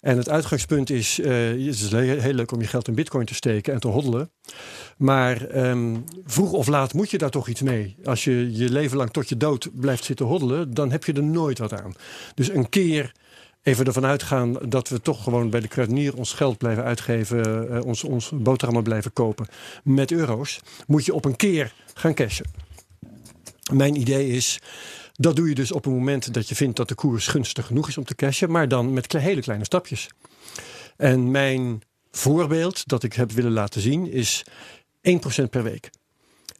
[0.00, 3.34] En het uitgangspunt is, eh, het is heel, leuk om je geld in bitcoin te
[3.34, 4.30] steken en te hoddelen.
[4.96, 7.96] Maar ehm, vroeg of laat moet je daar toch iets mee.
[8.04, 11.22] Als je je leven lang tot je dood blijft zitten hoddelen, dan heb je er
[11.22, 11.92] nooit wat aan.
[12.34, 13.12] Dus een keer
[13.62, 17.84] even ervan uitgaan dat we toch gewoon bij de kruidenier ons geld blijven uitgeven, eh,
[17.84, 19.46] ons, ons boterhammen blijven kopen
[19.84, 22.46] met euro's, moet je op een keer gaan cashen.
[23.72, 24.60] Mijn idee is,
[25.20, 27.88] dat doe je dus op een moment dat je vindt dat de koers gunstig genoeg
[27.88, 30.08] is om te cashen, maar dan met hele kleine stapjes.
[30.96, 34.44] En mijn voorbeeld dat ik heb willen laten zien is
[35.42, 35.90] 1% per week.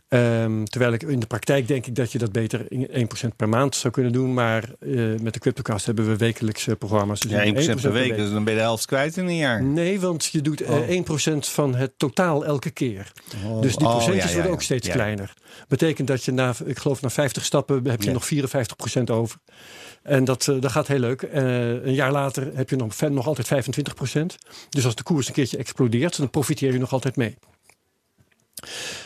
[0.08, 3.48] Ehm, terwijl ik in de praktijk denk ik dat je dat beter in 1% per
[3.48, 4.34] maand zou kunnen doen.
[4.34, 7.20] Maar eh, met de CryptoCast hebben we wekelijkse programma's.
[7.20, 9.62] Dus Ja, 1% per week, dus dan ben je de helft kwijt in een jaar.
[9.62, 10.88] Nee, want je doet eh, Oh.
[10.88, 13.12] 1% van het totaal elke keer.
[13.46, 15.32] Oh, Dus die oh, procentjes ja, ja, worden ook steeds kleiner.
[15.68, 18.28] Betekent dat je na, ik geloof na 50 stappen heb je nog
[19.00, 19.38] 54% over.
[20.02, 21.22] En dat, eh, dat gaat heel leuk.
[21.22, 24.36] Eh, een jaar later heb je nog, nog altijd 25%.
[24.68, 27.36] Dus als de koers een keertje explodeert, dan profiteer je nog altijd mee.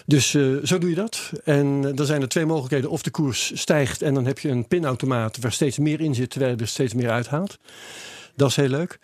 [0.06, 1.30] Dus eh, zo doe je dat.
[1.44, 2.90] En eh, dan zijn er twee mogelijkheden.
[2.90, 6.30] Of de koers stijgt en dan heb je een pinautomaat waar steeds meer in zit,
[6.30, 7.58] terwijl je er steeds meer uithaalt.
[8.36, 8.98] Dat is heel leuk.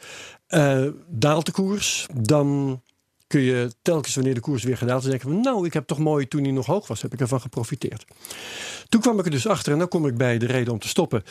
[0.47, 2.81] Eh, daalt de koers, dan
[3.27, 5.99] kun je telkens wanneer de koers weer gedaald is, denken van nou, ik heb toch
[5.99, 8.05] mooi toen hij nog hoog was, heb ik ervan geprofiteerd.
[8.89, 10.89] Toen kwam ik er dus achter, en dan kom ik bij de reden om te
[10.89, 11.23] stoppen.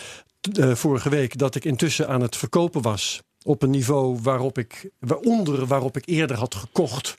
[0.73, 5.65] vorige week dat ik intussen aan het verkopen was op een niveau waarop ik, waaronder
[5.65, 7.15] waarop ik eerder had gekocht.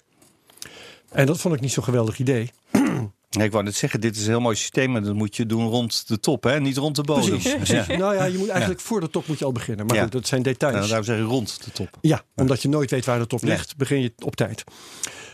[1.11, 2.51] En dat vond ik niet zo'n geweldig idee.
[3.31, 5.47] Ja, ik wou net zeggen, dit is een heel mooi systeem, maar dat moet je
[5.47, 6.61] doen rond de top, hè?
[6.61, 7.29] niet rond de bodem.
[7.29, 7.55] Precies.
[7.55, 7.87] precies.
[7.87, 7.97] Ja.
[7.97, 9.87] Nou ja, je moet eigenlijk voor de top moet je al beginnen.
[9.87, 10.03] Maar Ja.
[10.03, 10.87] goed, dat zijn Nou, details.
[10.89, 11.99] daarom zeg ik rond de top.
[12.01, 13.51] Ja, omdat je nooit weet waar de top Nee.
[13.51, 14.65] ligt, begin je op tijd.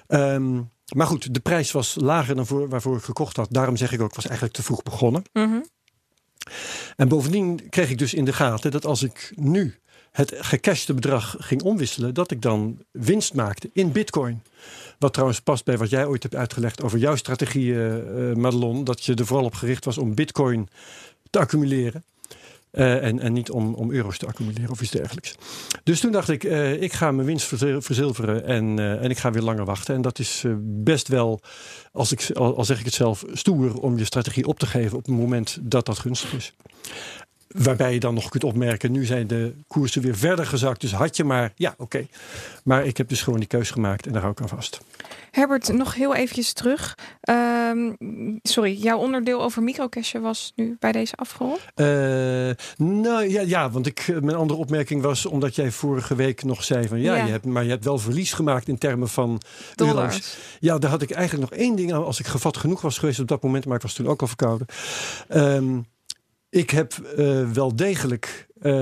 [0.07, 0.61] Ehm,
[0.97, 3.49] maar goed, de prijs was lager dan voor, waarvoor ik gekocht had.
[3.51, 5.23] Daarom zeg ik ook, ik was eigenlijk te vroeg begonnen.
[5.33, 5.61] Mhm.
[6.97, 9.79] En bovendien kreeg ik dus in de gaten dat als ik nu
[10.14, 14.42] het gecashte bedrag ging omwisselen, dat ik dan winst maakte in bitcoin.
[14.98, 18.85] Wat trouwens past bij wat jij ooit hebt uitgelegd over jouw strategie, eh, eh, Madelon.
[18.85, 20.68] Dat je er vooral op gericht was om bitcoin
[21.31, 22.05] te accumuleren.
[22.70, 25.35] Eh, en, en niet om, om euro's te accumuleren of iets dergelijks.
[25.85, 26.44] Dus toen dacht ik,
[26.81, 29.94] ik ga mijn winst verzil- verzilveren en, en ik ga weer langer wachten.
[29.94, 31.40] En dat is best wel,
[31.92, 35.07] als ik, al zeg ik het zelf, stoer om je strategie op te geven op
[35.07, 36.53] het moment dat dat gunstig is.
[37.55, 40.81] Waarbij je dan nog kunt opmerken, nu zijn de koersen weer verder gezakt.
[40.81, 42.07] Dus had je maar, ja oké.
[42.64, 44.81] Maar ik heb dus gewoon die keus gemaakt en daar hou ik aan vast.
[45.31, 46.99] Herbert, nog heel eventjes terug.
[47.21, 47.93] Ehm,
[48.43, 51.59] sorry, jouw onderdeel over microcashen was nu bij deze afgerond?
[51.75, 51.87] Eh,
[52.77, 56.64] nou ja, ja, want ik, eh, mijn andere opmerking was omdat jij vorige week nog
[56.64, 57.25] zei van ja, Ja.
[57.25, 59.40] Je hebt, maar je hebt wel verlies gemaakt in termen van
[59.77, 59.95] euro's.
[59.95, 60.37] Dollars.
[60.61, 63.20] Ja, daar had ik eigenlijk nog één ding aan als ik gevat genoeg was geweest
[63.20, 64.66] op dat moment, maar ik was toen ook al verkouden.
[65.28, 65.78] Ehm,
[66.55, 68.72] Ik heb eh, wel degelijk, eh,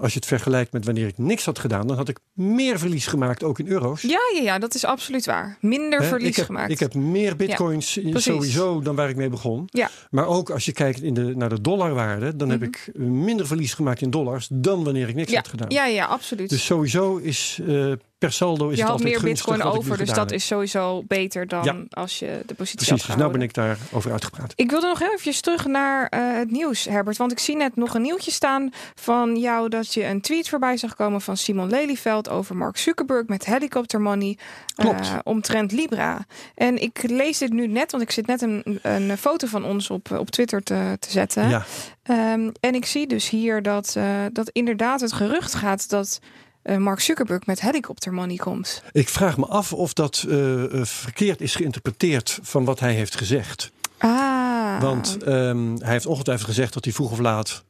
[0.00, 3.06] als je het vergelijkt met wanneer ik niks had gedaan, dan had ik meer verlies
[3.06, 4.02] gemaakt, ook in euro's.
[4.02, 5.58] Ja, ja, ja, dat is absoluut waar.
[5.60, 6.70] Minder Hè, verlies ik heb, gemaakt.
[6.70, 8.22] Ik heb meer bitcoins precies.
[8.24, 9.68] sowieso dan waar ik mee begon.
[9.72, 9.90] Ja.
[10.10, 13.74] Maar ook als je kijkt in de, naar de dollarwaarde, dan heb ik minder verlies
[13.74, 15.34] gemaakt in dollars dan wanneer ik niks Mhm.
[15.36, 15.70] ja, had gedaan.
[15.70, 16.48] ja, ja, absoluut.
[16.50, 20.16] Dus sowieso is eh, per saldo is je het altijd meer bitcoin over, dus dat
[20.16, 20.32] heb.
[20.32, 21.74] is sowieso beter dan Ja.
[21.90, 24.52] als je de positie Precies, dus nou ben ik daarover uitgepraat.
[24.56, 27.16] Ik wilde nog heel even terug naar eh, het nieuws, Herbert.
[27.16, 30.76] Want ik zie net nog een nieuwtje staan van jou dat je een tweet voorbij
[30.76, 34.38] zag komen van Simon Lelyveld over Mark Zuckerberg met helicopter money
[34.74, 35.00] Klopt.
[35.00, 36.26] eh, omtrent Libra.
[36.54, 39.90] En ik lees dit nu net, want ik zit net een, een foto van ons
[39.90, 41.48] op, op Twitter te, te zetten.
[41.48, 41.64] Ja,
[42.02, 46.20] Ehm, en ik zie dus hier dat, eh, dat inderdaad het gerucht gaat dat
[46.66, 48.82] eh, Mark Zuckerberg met helicopter money komt.
[48.92, 53.16] ik vraag me af of dat eh, eh, verkeerd is geïnterpreteerd van wat hij heeft
[53.16, 53.70] gezegd.
[53.98, 54.80] Ah.
[54.80, 57.64] Want ehm, hij heeft ongetwijfeld gezegd dat hij vroeg of laat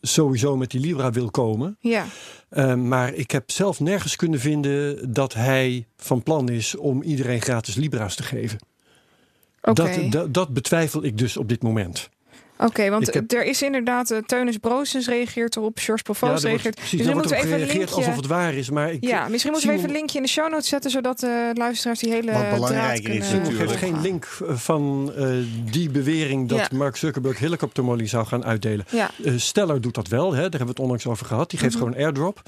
[0.00, 1.76] sowieso met die Libra wil komen.
[1.80, 2.06] ja.
[2.48, 7.40] Ehm, maar ik heb zelf nergens kunnen vinden dat hij van plan is om iedereen
[7.40, 8.58] gratis Libra's te geven.
[9.62, 9.72] Oké.
[9.72, 12.08] Dat, dat, dat betwijfel ik dus op dit moment.
[12.58, 16.74] Oké, want heb- er is inderdaad, uh, Teunis Broosens reageert erop, George Ja, wordt- reageert.
[16.74, 17.94] precies, dus daar wordt moeten we even gereageerd linkje...
[17.96, 18.70] alsof het waar is.
[18.70, 21.18] Maar ik, Ja, misschien moeten we even een linkje in de show notes zetten, zodat
[21.20, 23.70] de luisteraars die hele Wat belangrijker is Simon natuurlijk.
[23.70, 25.28] geeft geen link eh, van eh,
[25.70, 26.68] die bewering dat Ja.
[26.76, 28.84] Mark Zuckerberg helikoptermolly zou gaan uitdelen.
[28.90, 30.34] Ja, Eh, Stellar doet dat wel, hè?
[30.34, 31.50] daar hebben we het onlangs over gehad.
[31.50, 31.82] Die geeft Mhm.
[31.84, 32.42] gewoon airdrop.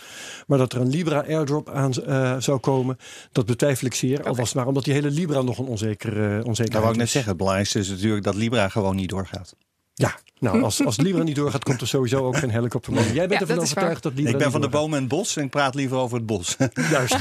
[0.47, 2.97] Maar dat er een Libra airdrop aan eh, zou komen,
[3.33, 4.23] dat betwijfel ik zeer.
[4.23, 4.39] Al Oké.
[4.39, 6.97] was het maar omdat die hele Libra nog een onzekere uh, onzekerheid Dat wou ik
[6.99, 7.13] net is.
[7.13, 7.31] zeggen.
[7.31, 9.55] Het belangrijkste is natuurlijk dat Libra gewoon niet doorgaat.
[10.01, 13.13] Ja, nou, als, als Libra niet doorgaat, komt er sowieso ook geen helikoptermolly.
[13.13, 15.01] Jij bent Ja, ervan dat overtuigd dat Libra Ik ben niet van de bomen en
[15.05, 16.57] het bos en ik praat liever over het bos.
[16.91, 17.17] Juist.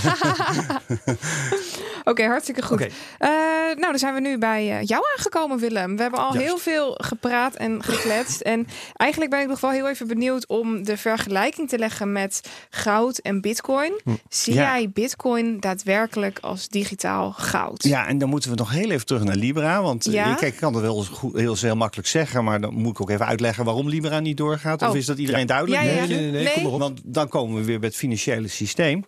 [2.04, 2.82] Oké, hartstikke goed.
[3.18, 3.30] Eh,
[3.76, 5.96] nou, dan zijn we nu bij eh, jou aangekomen, Willem.
[5.96, 6.48] We hebben al Juist.
[6.48, 8.42] heel veel gepraat en gekletst.
[8.42, 12.42] en eigenlijk ben ik nog wel heel even benieuwd om de vergelijking te leggen met
[12.70, 14.02] goud en bitcoin.
[14.30, 14.62] Zie Ja.
[14.78, 17.84] jij bitcoin daadwerkelijk als digitaal goud?
[17.84, 19.82] Ja, en dan moeten we nog heel even terug naar Libra.
[19.82, 20.34] Want eh, Ja?
[20.34, 23.10] kijk, ik kan het wel goed, heel, heel makkelijk zeggen, maar dan moet ik ook
[23.10, 24.82] even uitleggen waarom Libra niet doorgaat.
[24.82, 24.96] Of Oh.
[24.96, 25.82] is dat iedereen Ja, duidelijk?
[25.82, 26.06] ja, Nee, ja.
[26.08, 26.64] nee, nee, nee, Nee.
[26.64, 26.80] kom.
[26.80, 29.06] Want dan komen we weer bij het financiële systeem.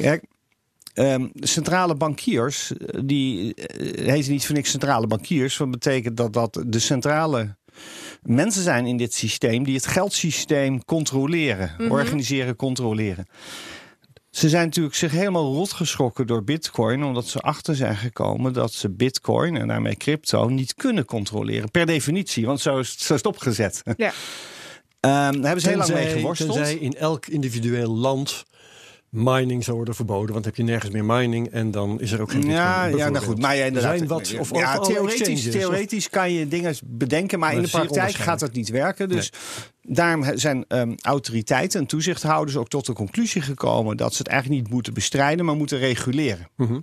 [0.00, 0.24] Kijk,
[0.96, 3.52] ehm, centrale bankiers, eh, die
[4.02, 5.56] heten niet voor niks centrale bankiers.
[5.56, 7.56] Wat betekent dat dat de centrale
[8.22, 11.90] mensen zijn in dit systeem die het geldsysteem controleren, Mhm.
[11.90, 13.26] organiseren, controleren.
[14.30, 18.90] Ze zijn natuurlijk zich helemaal rotgeschrokken door Bitcoin, omdat ze achter zijn gekomen dat ze
[18.90, 21.70] Bitcoin en daarmee crypto niet kunnen controleren.
[21.70, 23.82] Per definitie, want zo is, zo is het opgezet.
[23.96, 24.12] Ja.
[25.00, 26.52] Ehm, daar hebben ze heel lang mee geworsteld.
[26.52, 28.44] Tenzij in elk individueel land
[29.10, 30.32] mining zou worden verboden.
[30.32, 32.46] Want dan heb je nergens meer mining en dan is er ook geen.
[32.46, 33.38] Ja, ja, nou goed.
[33.40, 33.96] Maar ja, er inderdaad.
[33.96, 38.12] zijn wat, of, ja, theoretisch, theoretisch kan je dingen bedenken, maar, Maar in de praktijk
[38.14, 39.08] gaat dat niet werken.
[39.08, 39.32] Dus
[39.82, 44.62] daarom zijn ehm, autoriteiten en toezichthouders ook tot de conclusie gekomen dat ze het eigenlijk
[44.62, 46.48] niet moeten bestrijden, maar moeten reguleren.
[46.56, 46.80] Mhm.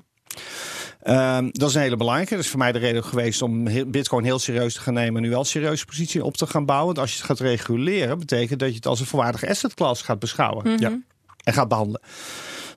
[1.01, 2.35] Ehm, dat is een hele belangrijke.
[2.35, 5.15] Dat is voor mij de reden geweest om he- Bitcoin heel serieus te gaan nemen
[5.15, 6.85] en nu wel een serieuze positie op te gaan bouwen.
[6.87, 10.01] Want als je het gaat reguleren, betekent dat je het als een volwaardige asset class
[10.01, 10.81] gaat beschouwen Mhm.
[10.81, 10.99] Ja.
[11.43, 12.01] En gaat behandelen.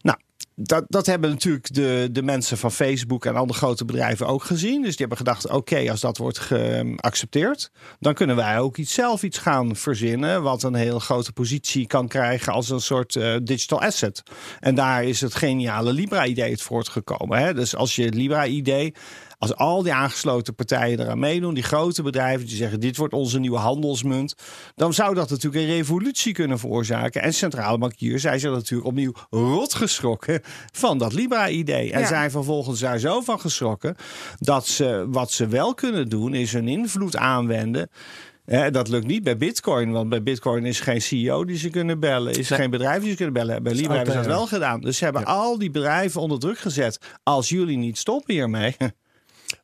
[0.00, 0.18] Nou,
[0.58, 4.82] dat, dat hebben natuurlijk de, de mensen van Facebook en andere grote bedrijven ook gezien.
[4.82, 9.22] Dus die hebben gedacht: oké, als dat wordt geaccepteerd, dan kunnen wij ook iets zelf
[9.22, 10.42] iets gaan verzinnen.
[10.42, 14.22] Wat een heel grote positie kan krijgen als een soort eh, digital asset.
[14.60, 17.38] En daar is het geniale Libra-idee het voortgekomen.
[17.38, 17.54] Hè?
[17.54, 18.94] Dus als je het Libra-idee.
[19.38, 23.38] Als al die aangesloten partijen eraan meedoen, die grote bedrijven die zeggen: dit wordt onze
[23.38, 24.34] nieuwe handelsmunt,
[24.74, 27.22] dan zou dat natuurlijk een revolutie kunnen veroorzaken.
[27.22, 30.40] En centrale bankiers zijn zich natuurlijk opnieuw rot geschrokken
[30.72, 31.92] van dat Libra-idee.
[31.92, 32.06] En Ja.
[32.06, 33.96] zijn vervolgens daar zo van geschrokken
[34.38, 37.90] dat ze wat ze wel kunnen doen, is hun invloed aanwenden.
[38.70, 42.32] Dat lukt niet bij Bitcoin, want bij Bitcoin is geen CEO die ze kunnen bellen,
[42.34, 42.58] is Nee.
[42.58, 43.62] geen bedrijf die ze kunnen bellen.
[43.62, 44.80] Bij Libra hebben ze dat wel gedaan.
[44.80, 45.28] Dus ze hebben Ja.
[45.28, 46.98] al die bedrijven onder druk gezet.
[47.22, 48.76] Als jullie niet stoppen hiermee,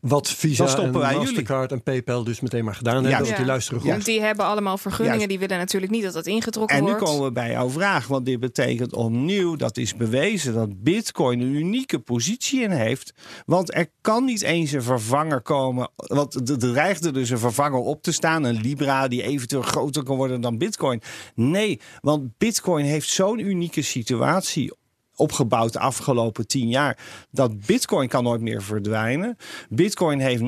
[0.03, 1.25] Wat Visa Dan stoppen en jullie.
[1.27, 3.11] Mastercard en PayPal dus meteen maar gedaan hebben.
[3.11, 3.27] Juist.
[3.27, 3.91] Want die luisteren goed.
[3.91, 5.19] Want die hebben allemaal vergunningen.
[5.19, 5.31] Juist.
[5.31, 7.05] Die willen natuurlijk niet dat dat ingetrokken En nu wordt.
[7.05, 8.07] komen we bij jouw vraag.
[8.07, 13.15] Want dit betekent opnieuw, dat is bewezen, dat Bitcoin een unieke positie in heeft.
[13.47, 15.91] Want er kan niet eens een vervanger komen.
[15.97, 18.45] Want er dreigde dus een vervanger op te staan.
[18.45, 21.03] Een Libra die eventueel groter kan worden dan Bitcoin.
[21.35, 24.73] Nee, want Bitcoin heeft zo'n unieke situatie
[25.17, 26.99] opgebouwd de afgelopen tien jaar.
[27.31, 29.37] Dat bitcoin kan nooit meer verdwijnen.
[29.69, 30.45] Bitcoin heeft 9%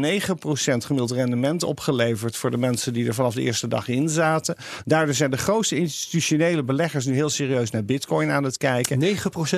[0.57, 4.57] gemiddeld rendement opgeleverd voor de mensen die er vanaf de eerste dag in zaten.
[4.85, 9.01] Daardoor zijn de grootste institutionele beleggers nu heel serieus naar bitcoin aan het kijken.
[9.01, 9.07] 9%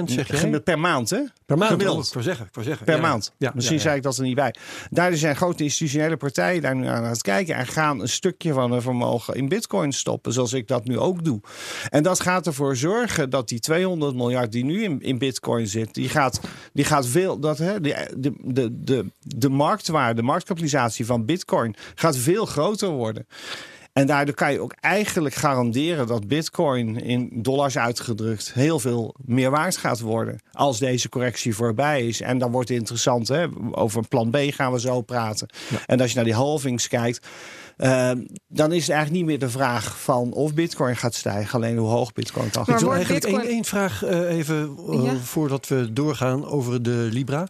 [0.04, 0.36] zeg je?
[0.36, 1.20] Gemiddeld Per maand, hè?
[1.46, 2.14] Per maand, Gemiddeld.
[2.14, 2.46] ik zeggen.
[2.46, 2.84] Ik zeggen.
[2.84, 3.00] Per ja.
[3.00, 3.32] maand.
[3.38, 3.88] Ja, Misschien ja, ja.
[3.88, 4.54] zei ik dat er niet bij.
[4.90, 8.72] Daardoor zijn grote institutionele partijen daar nu aan het kijken en gaan een stukje van
[8.72, 11.40] hun vermogen in bitcoin stoppen, zoals ik dat nu ook doe.
[11.88, 15.94] En dat gaat ervoor zorgen dat die 200 miljard die nu in, in bitcoin zit,
[15.94, 16.40] die gaat,
[16.72, 21.74] die gaat veel, dat, hè, de, de, de, de, de marktwaarde, de marktkapitalisatie van bitcoin
[21.94, 23.26] gaat veel groter worden.
[23.96, 29.50] En daardoor kan je ook eigenlijk garanderen dat Bitcoin in dollars uitgedrukt heel veel meer
[29.50, 30.38] waard gaat worden.
[30.52, 32.20] Als deze correctie voorbij is.
[32.20, 33.28] En dan wordt het interessant.
[33.28, 33.46] Hè?
[33.70, 35.48] Over plan B gaan we zo praten.
[35.86, 37.26] En als je naar die halvings kijkt.
[37.76, 38.10] Eh,
[38.48, 41.54] dan is het eigenlijk niet meer de vraag van of Bitcoin gaat stijgen.
[41.54, 42.88] Alleen hoe hoog Bitcoin kan Maar Ik gaan.
[42.90, 45.16] wil wordt eigenlijk één, Bitcoin- vraag eh, even eh, Ja.
[45.16, 47.46] voordat we doorgaan over de Libra.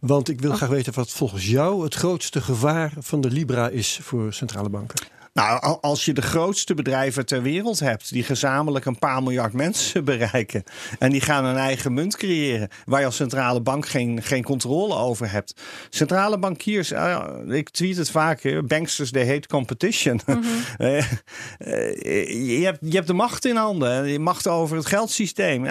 [0.00, 0.56] Want ik wil Oh.
[0.56, 5.06] graag weten wat volgens jou het grootste gevaar van de Libra is voor centrale banken.
[5.34, 9.52] Nou, al- als je de grootste bedrijven ter wereld hebt, die gezamenlijk een paar miljard
[9.52, 10.62] mensen bereiken.
[10.98, 14.94] En die gaan een eigen munt creëren, waar je als centrale bank geen, geen controle
[14.94, 15.54] over hebt.
[15.90, 20.20] Centrale bankiers, eh, ik tweet het vaak, hè, banksters, they hate competition.
[20.78, 20.98] Eh,
[21.58, 25.64] eh, je, hebt, je hebt de macht in handen, je macht over het geldsysteem.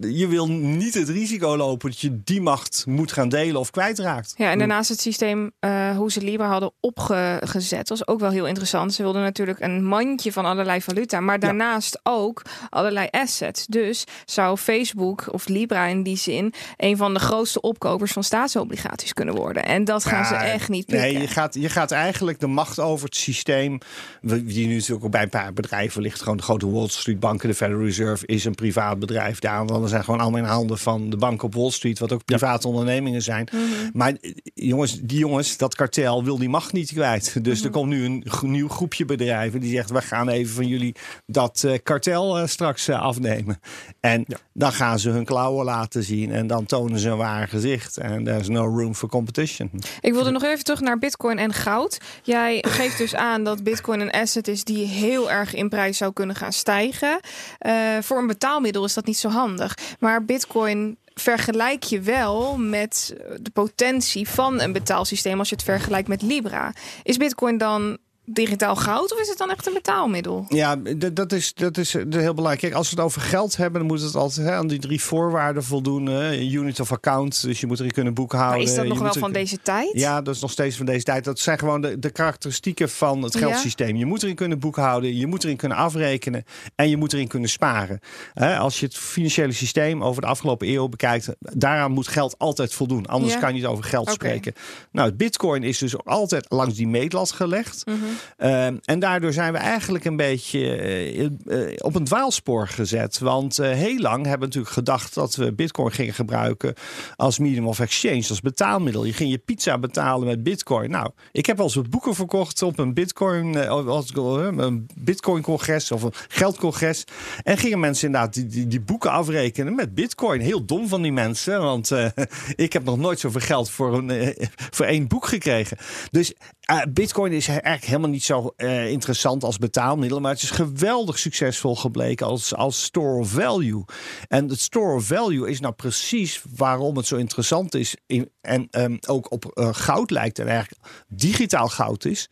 [0.00, 4.34] Je wil niet het risico lopen dat je die macht moet gaan delen of kwijtraakt.
[4.36, 5.50] Ja, en daarnaast het systeem
[5.96, 8.95] hoe ze Libra hadden opgezet was ook wel heel interessant.
[8.96, 13.66] Ze wilden natuurlijk een mandje van allerlei valuta, maar daarnaast ook allerlei assets.
[13.66, 19.12] Dus zou Facebook of Libra in die zin een van de grootste opkopers van staatsobligaties
[19.12, 19.64] kunnen worden.
[19.64, 21.12] En dat gaan ze echt niet pikken.
[21.12, 23.78] Nee, je gaat, je gaat eigenlijk de macht over het systeem.
[24.20, 26.20] Die nu natuurlijk ook bij een paar bedrijven ligt.
[26.22, 27.48] Gewoon de grote Wall Street banken.
[27.48, 29.38] De Federal Reserve is een privaat bedrijf.
[29.38, 31.98] De aanvallen zijn gewoon allemaal in handen van de bank op Wall Street.
[31.98, 33.48] Wat ook private ondernemingen zijn.
[33.52, 33.62] Mhm.
[33.92, 37.44] Maar eh, jongens, die jongens, dat kartel wil die macht niet kwijt.
[37.44, 37.66] Dus Mhm.
[37.66, 40.94] er komt nu een nieuw groepje bedrijven die zegt: we gaan even van jullie
[41.26, 43.60] dat eh, kartel eh, straks eh, afnemen.
[44.00, 47.96] En dan gaan ze hun klauwen laten zien en dan tonen ze een waar gezicht.
[47.96, 49.70] En there's no room for competition.
[50.00, 51.98] Ik wilde nog even terug naar Bitcoin en goud.
[52.22, 56.12] Jij geeft dus aan dat Bitcoin een asset is die heel erg in prijs zou
[56.12, 57.20] kunnen gaan stijgen.
[57.58, 59.78] Eh, voor een betaalmiddel is dat niet zo handig.
[59.98, 66.08] Maar Bitcoin vergelijk je wel met de potentie van een betaalsysteem als je het vergelijkt
[66.08, 66.72] met Libra.
[67.02, 70.44] Is Bitcoin dan digitaal goud of is het dan echt een betaalmiddel?
[70.48, 70.76] Ja,
[71.12, 72.60] dat is, dat is eh, heel belangrijk.
[72.60, 75.00] Kijk, als we het over geld hebben, dan moet het altijd hè, aan die drie
[75.02, 76.06] voorwaarden voldoen.
[76.06, 76.38] hè.
[76.38, 78.58] Unit of account, dus je moet erin kunnen boekhouden.
[78.58, 79.90] Maar is dat nog wel van deze tijd?
[79.92, 81.24] Ja, dat is nog steeds van deze tijd.
[81.24, 83.96] Dat zijn gewoon de, de karakteristieken van het geldsysteem.
[83.96, 87.48] Je moet erin kunnen boekhouden, je moet erin kunnen afrekenen en je moet erin kunnen
[87.50, 88.00] sparen.
[88.34, 92.74] Hè, als je het financiële systeem over de afgelopen eeuw bekijkt, daaraan moet geld altijd
[92.74, 93.06] voldoen.
[93.06, 93.38] Anders Ja.
[93.38, 94.52] kan je niet over geld spreken.
[94.92, 97.86] Nou, het bitcoin is dus altijd langs die meetlat gelegd.
[97.86, 97.96] Mhm.
[98.36, 101.30] Ehm, en daardoor zijn we eigenlijk een beetje eh, eh,
[101.78, 103.18] op een dwaalspoor gezet.
[103.18, 106.74] Want eh, heel lang hebben we natuurlijk gedacht dat we bitcoin gingen gebruiken
[107.16, 109.04] als medium of exchange, als betaalmiddel.
[109.04, 110.90] Je ging je pizza betalen met bitcoin.
[110.90, 116.12] Nou, ik heb wel eens boeken verkocht op een bitcoin, een bitcoin congres of een
[116.28, 117.04] geldcongres.
[117.42, 120.40] En gingen mensen inderdaad die, die, die boeken afrekenen met bitcoin.
[120.40, 121.90] Heel dom van die mensen, want
[122.56, 124.34] ik heb nog nooit zoveel geld voor, een,
[124.70, 125.76] voor één boek gekregen.
[126.10, 126.34] Dus
[126.66, 131.18] eh, bitcoin is eigenlijk helemaal niet zo eh, interessant als betaalmiddel, maar het is geweldig
[131.18, 133.84] succesvol gebleken als, als store of value.
[134.28, 137.96] En het store of value is nou precies waarom het zo interessant is
[138.40, 142.28] en ehm, ook op eh, goud lijkt en eigenlijk digitaal goud is.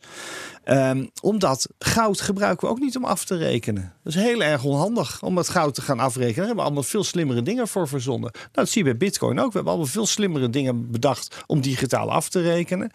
[0.63, 3.94] Ehm, omdat goud gebruiken we ook niet om af te rekenen.
[4.05, 6.35] Dat is heel erg onhandig om het goud te gaan afrekenen.
[6.35, 8.31] Daar hebben we allemaal veel slimmere dingen voor verzonnen.
[8.33, 9.45] Nou, dat zie je bij Bitcoin ook.
[9.47, 12.91] We hebben allemaal veel slimmere dingen bedacht om digitaal af te rekenen.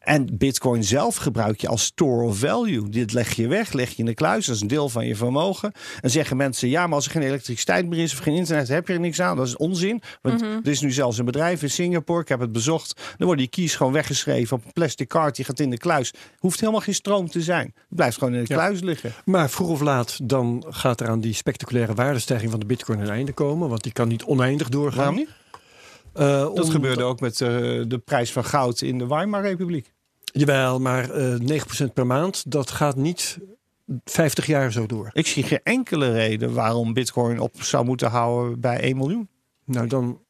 [0.00, 2.88] En Bitcoin zelf gebruik je als store of value.
[2.88, 4.46] Dit leg je weg, leg je in de kluis.
[4.46, 5.72] Dat is een deel van je vermogen.
[6.00, 8.88] En zeggen mensen: ja, maar als er geen elektriciteit meer is of geen internet, heb
[8.88, 9.36] je er niks aan.
[9.36, 10.02] Dat is onzin.
[10.22, 12.20] Want er is nu zelfs een bedrijf in Singapore.
[12.20, 12.94] Ik heb het bezocht.
[12.96, 15.36] Dan worden die keys gewoon weggeschreven op een plastic kaart.
[15.36, 16.12] Die gaat in de kluis.
[16.38, 17.72] Hoeft helemaal geen stroom te zijn.
[17.74, 18.54] Het blijft gewoon in de Ja.
[18.54, 19.12] kluis liggen.
[19.24, 23.08] Maar vroeg of laat dan gaat er aan die spectaculaire waardestijging van de bitcoin een
[23.08, 23.68] einde komen.
[23.68, 24.96] Want die kan niet oneindig doorgaan.
[24.98, 25.28] Waarom niet?
[26.12, 27.48] Eh, Dat om- gebeurde ook met eh,
[27.86, 29.92] de prijs van goud in de Weimar-republiek.
[30.24, 33.38] Jawel, maar eh 9% per maand, dat gaat niet
[34.04, 35.10] 50 jaar zo door.
[35.12, 39.28] Ik zie geen enkele reden waarom Bitcoin op zou moeten houden bij 1 miljoen.
[39.64, 40.20] Nou, dan,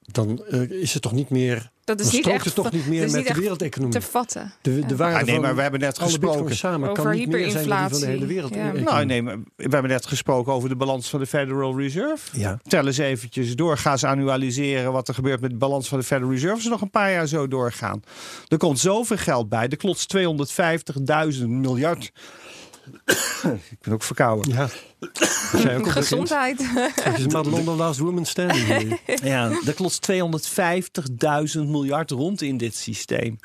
[0.00, 3.26] dan is het toch niet meer Dat is niet echt toch niet meer met niet
[3.34, 3.94] de wereldeconomie.
[3.94, 4.52] te vatten.
[4.62, 6.56] De, de waarde Ah, nee, van maar we hebben net gesproken.
[6.56, 8.54] samen Over kan niet meer zijn dan die van de hele hyperinflatie.
[8.54, 8.84] wereld.
[8.86, 8.90] Ja.
[8.92, 12.38] Nou, nee, maar we hebben net gesproken over de balans van de Federal Reserve.
[12.40, 12.58] Ja.
[12.62, 13.78] Tel eens eventjes door.
[13.78, 16.54] Ga eens annualiseren wat er gebeurt met de balans van de Federal Reserve.
[16.54, 18.02] Als ze nog een paar jaar zo doorgaan.
[18.48, 19.68] Er komt zoveel geld bij.
[19.68, 20.16] Er klotst
[21.40, 22.04] 250.000 miljard.
[23.70, 24.52] Ik ben ook verkouden.
[24.54, 24.68] Ja.
[25.82, 26.62] Gezondheid.
[27.02, 29.00] Het is Madelon the last woman standing.
[29.22, 33.38] Ja, er klotst 250.000 miljard rond in dit systeem.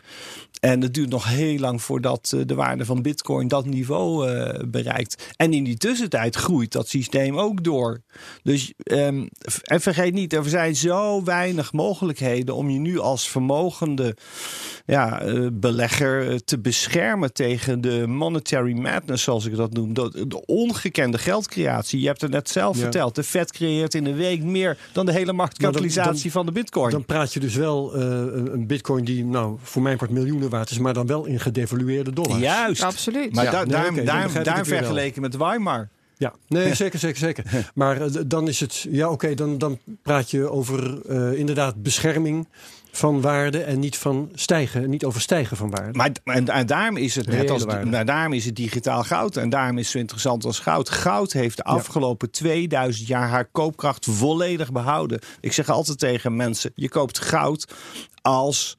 [0.61, 4.67] En het duurt nog heel lang voordat eh, de waarde van bitcoin dat niveau eh,
[4.67, 5.33] bereikt.
[5.35, 8.01] En in die tussentijd groeit dat systeem ook door.
[8.43, 9.27] Dus ehm,
[9.63, 14.15] en vergeet niet, er zijn zo weinig mogelijkheden om je nu als vermogende
[14.85, 19.93] ja, eh, belegger te beschermen tegen de monetary madness, zoals ik dat noem.
[19.93, 21.99] De, de ongekende geldcreatie.
[21.99, 22.81] Je hebt het net zelf Ja.
[22.81, 23.15] verteld.
[23.15, 26.91] De Fed creëert in een week meer dan de hele marktkapitalisatie dan- van de bitcoin.
[26.91, 28.01] Dan praat je dus wel eh,
[28.53, 32.13] een bitcoin die nou, voor mijn part miljoenen waard is, maar dan wel in gedevalueerde
[32.13, 32.39] dollars.
[32.39, 32.83] Juist.
[32.83, 33.35] Absoluut.
[33.35, 35.89] Maar Ja, daar, nee, vergeleken met Weimar.
[36.17, 37.69] Ja, nee, zeker, zeker, zeker.
[37.73, 42.47] Maar eh, dan is het, ja, oké, dan, dan praat je over eh, inderdaad bescherming
[42.91, 45.97] van waarde en niet van stijgen, niet over stijgen van waarde.
[45.97, 47.89] Maar en, en daarom is het net als waarde.
[47.89, 49.37] nou, daarom is het digitaal goud.
[49.37, 50.89] En daarom is het zo interessant als goud.
[50.89, 55.19] Goud heeft de afgelopen 2000 jaar haar koopkracht volledig behouden.
[55.39, 57.73] Ik zeg altijd tegen mensen: je koopt goud
[58.21, 58.77] als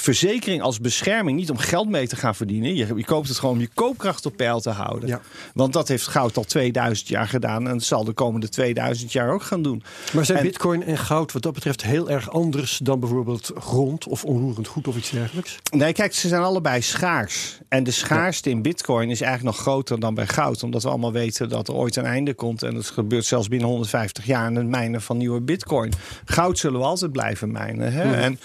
[0.00, 1.38] verzekering, als bescherming.
[1.38, 2.74] Niet om geld mee te gaan verdienen.
[2.74, 5.08] Je, je koopt het gewoon om je koopkracht op peil te houden.
[5.08, 5.20] Ja.
[5.54, 7.68] Want dat heeft goud al 2000 jaar gedaan.
[7.68, 9.82] En zal de komende 2000 jaar ook gaan doen.
[10.12, 14.06] Maar zijn En- bitcoin en goud wat dat betreft heel erg anders dan bijvoorbeeld grond
[14.06, 15.56] of onroerend goed of iets dergelijks?
[15.70, 17.58] Nee, kijk, ze zijn allebei schaars.
[17.68, 20.62] En de schaarste in bitcoin is eigenlijk nog groter dan bij goud.
[20.62, 22.62] Omdat we allemaal weten dat er ooit een einde komt.
[22.62, 25.92] En dat gebeurt zelfs binnen 150 jaar aan het mijnen van nieuwe bitcoin.
[26.24, 27.92] Goud zullen we altijd blijven mijnen.
[27.92, 28.14] Hè?
[28.14, 28.38] En,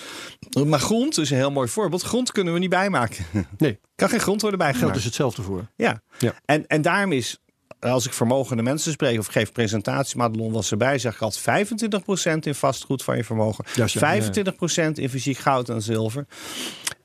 [0.65, 2.01] maar grond is een heel mooi voorbeeld.
[2.01, 3.25] Grond kunnen we niet bijmaken.
[3.57, 4.93] Nee, kan geen grond worden geldt bijgemaakt.
[4.95, 5.65] dus hetzelfde voor.
[5.75, 6.01] Ja.
[6.17, 6.33] Ja.
[6.45, 7.37] En, en daarom is,
[7.79, 12.39] als ik vermogende mensen spreek of geef presentaties, Madelon was erbij, zeg ik altijd 25%
[12.39, 14.21] in vastgoed van je vermogen, Juist, ja.
[14.21, 16.25] 25% in fysiek goud en zilver.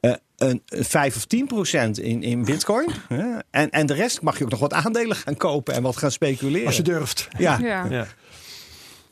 [0.01, 2.91] eh, een, een 5 of 10% in, in bitcoin.
[3.51, 6.11] en, en de rest mag je ook nog wat aandelen gaan kopen en wat gaan
[6.13, 6.67] speculeren.
[6.67, 7.29] Als je durft.
[7.39, 7.59] ja.
[7.59, 8.07] Ja.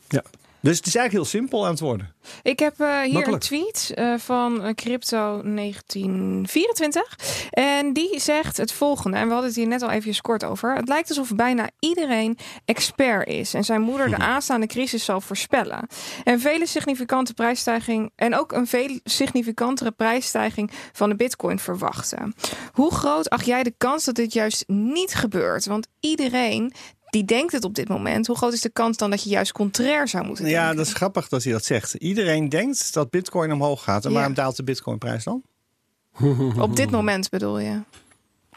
[0.09, 0.23] Ja.
[0.59, 2.13] Dus het is eigenlijk heel simpel aan het worden.
[2.43, 3.43] Ik heb eh, hier Makkelijk.
[3.43, 7.17] een tweet eh, van eh, Crypto 1924.
[7.49, 9.17] En die zegt het volgende.
[9.17, 10.75] En we hadden het hier net al even kort over.
[10.75, 13.53] Het lijkt alsof bijna iedereen expert is.
[13.53, 15.87] En zijn moeder de aanstaande crisis zal voorspellen.
[16.23, 18.11] En vele significante prijsstijging.
[18.15, 22.35] En ook een veel significantere prijsstijging van de bitcoin verwachten.
[22.71, 25.65] Hoe groot acht jij de kans dat dit juist niet gebeurt?
[25.65, 26.73] Want iedereen
[27.09, 28.27] die denkt het op dit moment.
[28.27, 30.75] Hoe groot is de kans dan dat je juist contrair zou moeten Ja, denken?
[30.77, 31.93] dat is grappig dat hij dat zegt.
[31.93, 34.03] Iedereen denkt dat bitcoin omhoog gaat.
[34.05, 34.15] En Ja.
[34.15, 35.43] waarom daalt de bitcoinprijs dan?
[36.59, 37.81] Op dit moment bedoel je?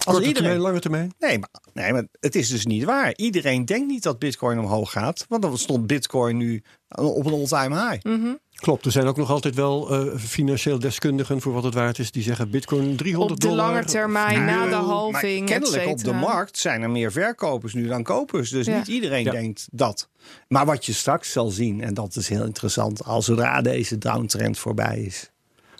[0.04, 1.14] Als Korte iedereen, termijn, lange termijn?
[1.18, 3.12] Nee maar, nee, maar het is dus niet waar.
[3.16, 5.24] Iedereen denkt niet dat Bitcoin omhoog gaat.
[5.28, 8.06] Want dan stond Bitcoin nu op een all-time high.
[8.06, 8.34] Mhm.
[8.60, 12.10] Klopt, er zijn ook nog altijd wel eh, financieel deskundigen voor wat het waard is.
[12.10, 13.66] Die zeggen bitcoin 300 Op de dollar.
[13.72, 17.86] lange termijn, na de Maar halving, kennelijk op de markt zijn er meer verkopers nu
[17.86, 18.50] dan kopers.
[18.50, 18.76] Dus Ja.
[18.78, 19.30] niet iedereen Ja.
[19.30, 20.08] denkt dat.
[20.48, 24.58] Maar wat je straks zal zien, en dat is heel interessant, als zodra deze downtrend
[24.58, 25.30] voorbij is,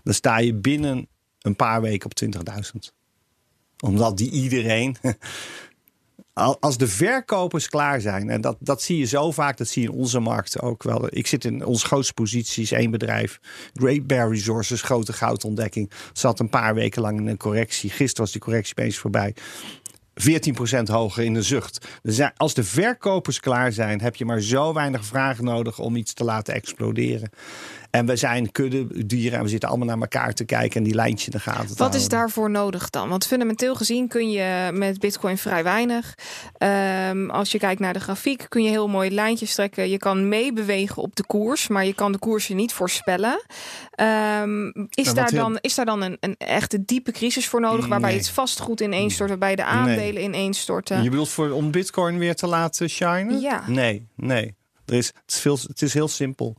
[0.02, 1.08] dan sta je binnen
[1.40, 2.92] een paar weken op 20.000.
[3.84, 4.96] Omdat die iedereen.
[6.32, 9.82] Al- Als de verkopers klaar zijn, en dat, dat zie je zo vaak, dat zie
[9.82, 11.06] je in onze markt ook wel.
[11.08, 13.38] Ik zit in onze grootste posities, één bedrijf,
[13.74, 17.90] Great Bear Resources, grote goudontdekking, zat een paar weken lang in een correctie.
[17.90, 19.34] Gisteren was die correctie opeens voorbij.
[20.14, 21.86] 14% hoger in de zucht.
[22.02, 26.12] Zijn- Als de verkopers klaar zijn, heb je maar zo weinig vragen nodig om iets
[26.14, 27.30] te laten exploderen.
[27.90, 30.94] En we zijn kudde dieren en we zitten allemaal naar elkaar te kijken en die
[30.94, 33.08] lijntje in de gaten te Wat is daarvoor nodig dan?
[33.08, 36.14] Want fundamenteel gezien kun je met Bitcoin vrij weinig.
[36.58, 39.88] Ehm, als je kijkt naar de grafiek, kun je heel mooi lijntjes trekken.
[39.88, 43.42] Je kan meebewegen op de koers, maar je kan de koersen niet voorspellen.
[43.90, 47.86] Ehm, is, daar heel- dan, is daar dan een, een echte diepe crisis voor nodig?
[47.86, 48.18] Waarbij Nee.
[48.18, 51.02] het vastgoed ineens stort, waarbij de aandelen ineens storten?
[51.02, 53.40] Je bedoelt voor, om Bitcoin weer te laten shinen?
[53.40, 53.62] Ja.
[53.66, 54.54] Nee, nee.
[54.86, 56.56] Er is, het, is veel, het is heel simpel.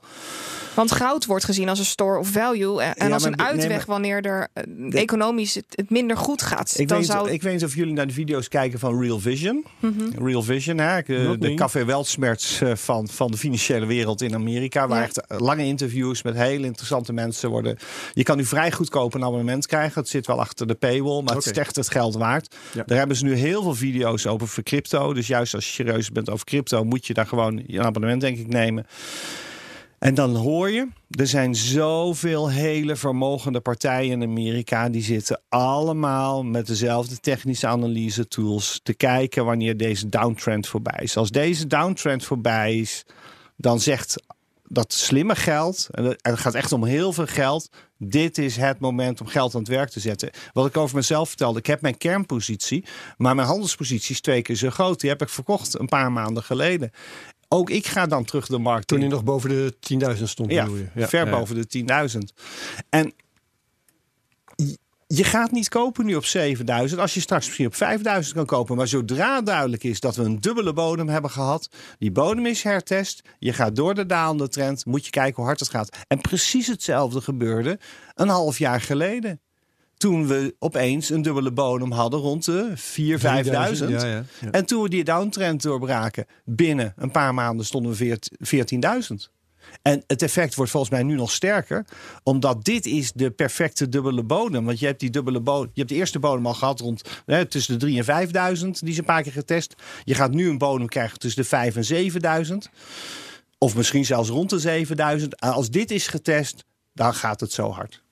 [0.74, 2.82] Want goud wordt gezien als een store of value.
[2.82, 4.64] En, Ja, als maar een nee, uitweg maar- wanneer er eh,
[5.02, 6.74] economisch het, het minder goed gaat.
[6.80, 9.20] Ik dan weet, zou ik weet niet of jullie naar de video's kijken van Real
[9.20, 9.66] Vision.
[9.80, 10.24] Mhm.
[10.26, 11.02] Real Vision, hè?
[11.08, 14.88] Nog de, café Weltsmerts eh, van, van de financiële wereld in Amerika.
[14.88, 15.04] Waar Ja.
[15.04, 17.78] echt lange interviews met hele interessante mensen worden.
[18.14, 20.02] Je kan nu vrij goedkoop een abonnement krijgen.
[20.02, 22.56] Het zit wel achter de paywall, maar het is echt het geld waard.
[22.74, 22.84] Ja.
[22.86, 25.14] Daar hebben ze nu heel veel video's over voor crypto.
[25.14, 28.38] Dus juist als je serieus bent over crypto, moet je daar gewoon een abonnement denk
[28.38, 28.86] ik nemen.
[30.02, 34.90] En dan hoor je, er zijn zoveel hele vermogende partijen in Amerika.
[34.90, 41.18] Die zitten allemaal met dezelfde technische analyse tools te kijken wanneer deze downtrend voorbij is.
[41.18, 43.06] Als deze downtrend voorbij is,
[43.56, 44.24] dan zegt
[44.64, 47.70] dat slimme geld, en het gaat echt om heel veel geld.
[47.98, 50.30] Dit is het moment om geld aan het werk te zetten.
[50.54, 52.86] Wat ik over mezelf vertelde, ik heb mijn kernpositie,
[53.18, 55.00] maar mijn handelspositie is twee keer zo groot.
[55.00, 56.92] Die heb ik verkocht een paar maanden geleden.
[57.54, 59.04] Ook ik ga dan terug de markt Toen in.
[59.04, 59.74] hij nog boven de
[60.18, 61.08] 10.000 stond, Ja, je?
[61.08, 61.32] ver ja.
[61.32, 62.34] boven de 10.000.
[62.90, 63.14] En
[64.56, 64.78] je-
[65.08, 68.76] je gaat niet kopen nu op 7000 als je straks misschien op 5000 kan kopen.
[68.76, 73.22] Maar zodra duidelijk is dat we een dubbele bodem hebben gehad, die bodem is hertest,
[73.40, 75.98] je gaat door de dalende trend, moet je kijken hoe hard het gaat.
[76.08, 77.80] En precies hetzelfde gebeurde
[78.16, 79.42] een half jaar geleden.
[80.02, 83.90] Toen we opeens een dubbele bodem hadden rond de 4.000, 5.000.
[83.90, 84.52] Ja, ja, ja.
[84.52, 89.30] En toen we die downtrend doorbraken, binnen een paar maanden stonden we veert- 14.000.
[89.82, 91.86] En het effect wordt volgens mij nu nog sterker,
[92.24, 94.66] omdat dit is de perfecte dubbele bodem.
[94.66, 97.46] Want je hebt die dubbele bodem, je hebt de eerste bodem al gehad rond hè,
[97.46, 99.76] tussen de 3 en 5000, die is een paar keer getest.
[100.04, 102.70] Je gaat nu een bodem krijgen tussen de 5 en 7000,
[103.58, 105.40] of misschien zelfs rond de 7000.
[105.40, 108.04] En als dit is getest, dan gaat het zo hard.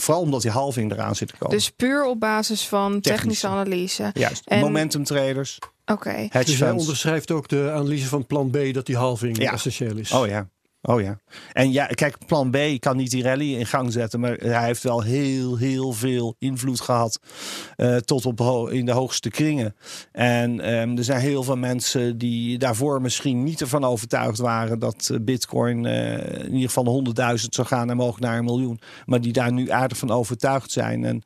[0.00, 1.56] Vooral omdat die halving eraan zit te komen.
[1.56, 4.10] Dus puur op basis van technische analyse.
[4.14, 4.42] Juist.
[4.46, 6.10] En- Momentum traders, Oké.
[6.30, 9.52] hedge Dus hij onderschrijft ook de analyse van plan B dat die halving Ja.
[9.52, 10.12] essentieel is.
[10.12, 10.48] Oh ja.
[10.82, 11.18] Oh ja.
[11.52, 14.20] En ja, kijk, plan B kan niet die rally in gang zetten.
[14.20, 17.20] Maar hij heeft wel heel, heel veel invloed gehad.
[17.76, 19.76] eh, tot op in de hoogste kringen.
[20.12, 24.78] En ehm, er zijn heel veel mensen die daarvoor misschien niet ervan overtuigd waren.
[24.78, 26.84] dat eh, Bitcoin eh, in ieder geval
[27.38, 28.80] 100.000 zou gaan en mogelijk naar een miljoen.
[29.06, 31.04] Maar die daar nu aardig van overtuigd zijn.
[31.04, 31.22] En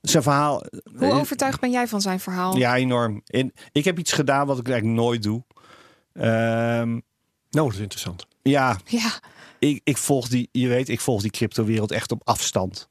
[0.00, 0.62] zijn verhaal.
[0.96, 2.56] Hoe overtuigd ben jij van zijn verhaal?
[2.56, 3.20] Ja, enorm.
[3.26, 5.42] In, ik heb iets gedaan wat ik eigenlijk nooit doe.
[6.12, 6.98] Ehm,
[7.50, 8.26] Nou, dat is interessant.
[8.42, 9.20] Ja, Ja.
[9.58, 12.88] ik, ik volg die, je weet, ik volg die cryptowereld echt op afstand.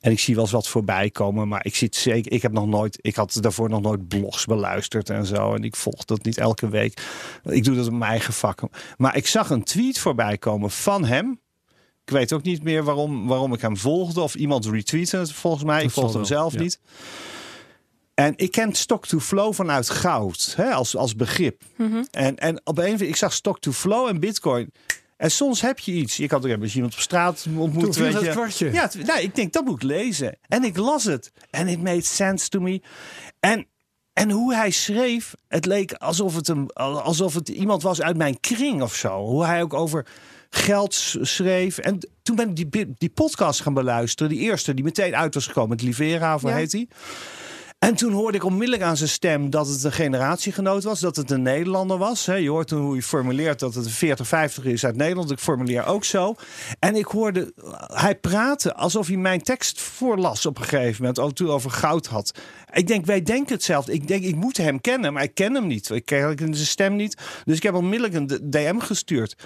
[0.00, 2.66] En ik zie wel eens wat voorbij komen, maar ik zit zeker, ik heb nog
[2.66, 5.54] nooit, ik had daarvoor nog nooit blogs beluisterd en zo.
[5.54, 7.02] En ik volg dat niet elke week.
[7.44, 8.62] Ik doe dat op mijn eigen vak.
[8.96, 11.40] Maar ik zag een tweet voorbij komen van hem.
[12.04, 15.64] Ik weet ook niet meer waarom, waarom ik hem volgde of iemand retweette het volgens
[15.64, 15.78] mij.
[15.78, 16.60] ik Dat volgde hem zelf ja.
[16.60, 16.80] niet.
[18.20, 21.62] En ik ken stock to flow vanuit goud hè, als, als begrip.
[22.10, 24.72] En, en op een ik zag stock to flow en bitcoin.
[25.16, 26.20] En soms heb je iets.
[26.20, 27.92] Ik had ook eens iemand op straat ontmoet.
[27.92, 28.28] Toen weet je.
[28.30, 28.72] kwartje.
[28.72, 30.38] Ja, nou, ik denk dat moet ik lezen.
[30.48, 31.32] En ik las het.
[31.50, 32.82] En it made sense to me.
[33.40, 33.66] En,
[34.12, 38.40] en hoe hij schreef, het leek alsof het, een, alsof het iemand was uit mijn
[38.40, 39.24] kring of zo.
[39.24, 40.06] Hoe hij ook over
[40.50, 41.78] geld schreef.
[41.78, 44.32] En toen ben ik die, die podcast gaan beluisteren.
[44.32, 45.70] Die eerste die meteen uit was gekomen.
[45.70, 46.56] Met Livera, of hoe Ja.
[46.56, 46.88] heet hij?
[47.80, 51.30] En toen hoorde ik onmiddellijk aan zijn stem dat het een generatiegenoot was, dat het
[51.30, 52.24] een Nederlander was.
[52.24, 55.30] Je hoort toen hoe hij formuleert dat het een 40, 50 is uit Nederland.
[55.30, 56.34] Ik formuleer ook zo.
[56.78, 57.52] En ik hoorde,
[57.86, 62.06] hij praatte alsof hij mijn tekst voorlas op een gegeven moment, ook toen over goud
[62.06, 62.38] had.
[62.72, 63.92] Ik denk, wij denken hetzelfde.
[63.92, 65.90] Ik denk, ik moet hem kennen, maar ik ken hem niet.
[65.90, 67.16] Ik ken zijn stem niet.
[67.44, 69.36] Dus ik heb onmiddellijk een DM gestuurd.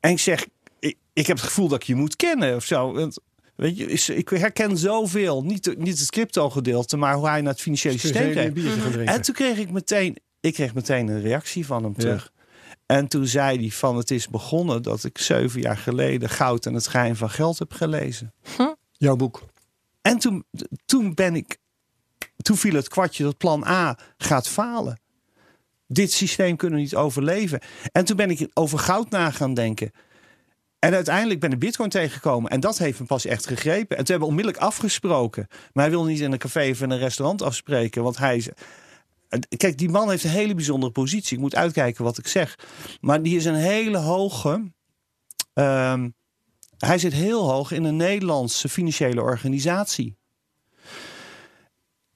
[0.00, 0.46] En ik zeg,
[0.78, 3.08] ik, ik heb het gevoel dat ik je moet kennen of zo.
[3.54, 5.42] Weet je, is- ik herken zoveel.
[5.44, 9.06] Niet, niet het crypto gedeelte, maar hoe hij naar het financiële systeem drinken?
[9.06, 12.00] En toen kreeg ik meteen, ik kreeg meteen een reactie van hem Ja.
[12.00, 12.32] terug.
[12.86, 16.74] En toen zei hij van het is begonnen dat ik zeven jaar geleden Goud en
[16.74, 18.32] het Geheim van Geld heb gelezen.
[18.92, 19.42] Jouw boek.
[20.02, 20.44] En toen,
[20.84, 21.56] toen ben ik,
[22.36, 25.00] toen viel het kwartje dat plan A gaat falen.
[25.86, 27.60] Dit systeem kunnen we niet overleven.
[27.92, 29.90] En toen ben ik over goud na gaan denken.
[30.84, 32.50] En uiteindelijk ben ik Bitcoin tegengekomen.
[32.50, 33.96] En dat heeft me pas echt gegrepen.
[33.96, 35.46] En toen hebben we onmiddellijk afgesproken.
[35.72, 38.02] Maar hij wil niet in een café of in een restaurant afspreken.
[38.02, 38.48] Want hij is.
[39.56, 41.36] Kijk, die man heeft een hele bijzondere positie.
[41.36, 42.58] Ik moet uitkijken wat ik zeg.
[43.00, 44.72] Maar die is een hele hoge.
[45.52, 46.08] ehm,
[46.78, 50.16] hij zit heel hoog in een Nederlandse financiële organisatie.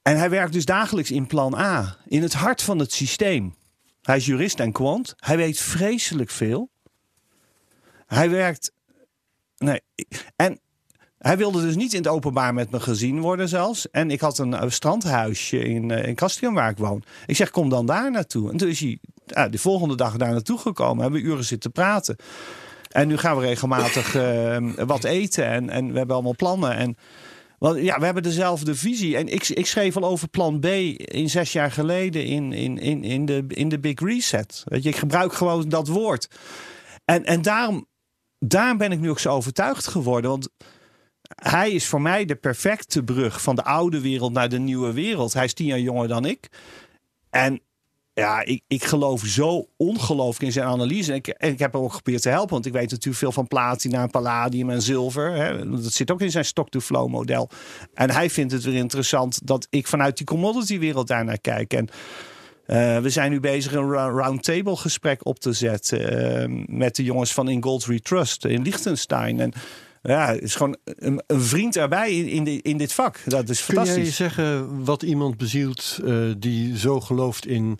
[0.01, 3.55] En hij werkt dus dagelijks in plan A, in het hart van het systeem.
[4.01, 5.13] Hij is jurist en kwant.
[5.17, 6.69] Hij weet vreselijk veel.
[8.07, 8.71] Hij werkt.
[9.57, 9.81] Nee.
[10.35, 10.59] En
[11.17, 13.89] hij wilde dus niet in het openbaar met me gezien worden zelfs.
[13.89, 17.03] En ik had een eh, strandhuisje in, eh in Castrium waar ik woon.
[17.25, 18.51] Ik zeg, kom dan daar naartoe.
[18.51, 18.99] En toen is hij
[19.49, 21.01] de volgende dag daar naartoe gekomen.
[21.01, 22.15] Hebben we uren zitten praten.
[22.87, 25.45] En nu gaan we regelmatig eh, wat eten.
[25.45, 26.75] En, en we hebben allemaal plannen.
[26.75, 26.97] En
[27.57, 29.17] want ja, we hebben dezelfde visie.
[29.17, 33.03] En ik, ik schreef al over plan B in zes jaar geleden in, in, in,
[33.03, 34.63] in, de, in de Big Reset.
[34.65, 36.29] Weet je, ik gebruik gewoon dat woord.
[37.05, 37.87] En, en daarom,
[38.39, 40.29] daarom ben ik nu ook zo overtuigd geworden.
[40.29, 40.49] Want
[41.35, 45.33] hij is voor mij de perfecte brug van de oude wereld naar de nieuwe wereld.
[45.33, 46.49] Hij is tien jaar jonger dan ik.
[47.29, 47.61] En
[48.13, 51.11] ja, ik, ik geloof zo ongelooflijk in zijn analyse.
[51.11, 52.53] En ik, en ik heb hem ook geprobeerd te helpen.
[52.53, 55.33] Want ik weet natuurlijk veel van platina, palladium en zilver.
[55.33, 55.69] Hè.
[55.69, 57.49] Dat zit ook in zijn stock-to-flow model.
[57.93, 61.73] En hij vindt het weer interessant dat ik vanuit die commodity wereld daarnaar kijk.
[61.73, 61.89] En
[62.67, 66.49] uh, we zijn nu bezig een roundtable gesprek op te zetten.
[66.49, 69.39] Uh, met de jongens van In Gold Trust in Liechtenstein.
[69.39, 69.53] En
[70.01, 73.19] ja, het is gewoon een, een vriend erbij in, in, de, in, dit vak.
[73.25, 73.93] Dat is fantastisch.
[73.93, 77.79] Kun jij zeggen wat iemand bezielt uh, die zo gelooft in,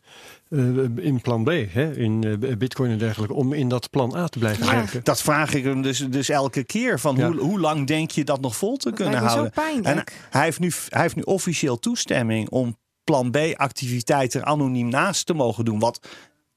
[0.49, 1.95] uh, in plan B, hè?
[1.95, 4.71] in uh, bitcoin en dergelijke, om in dat plan A te blijven ja.
[4.71, 4.99] werken?
[5.03, 6.99] Dat vraag ik hem dus, dus elke keer.
[6.99, 7.27] Van ja.
[7.27, 9.51] hoe, hoe lang denk je dat nog vol te dat kunnen houden?
[9.55, 10.09] Zo pijnlijk.
[10.09, 12.77] En hij heeft, nu, hij heeft nu officieel toestemming om
[13.11, 15.79] plan B-activiteiten anoniem naast te mogen doen.
[15.79, 15.99] Wat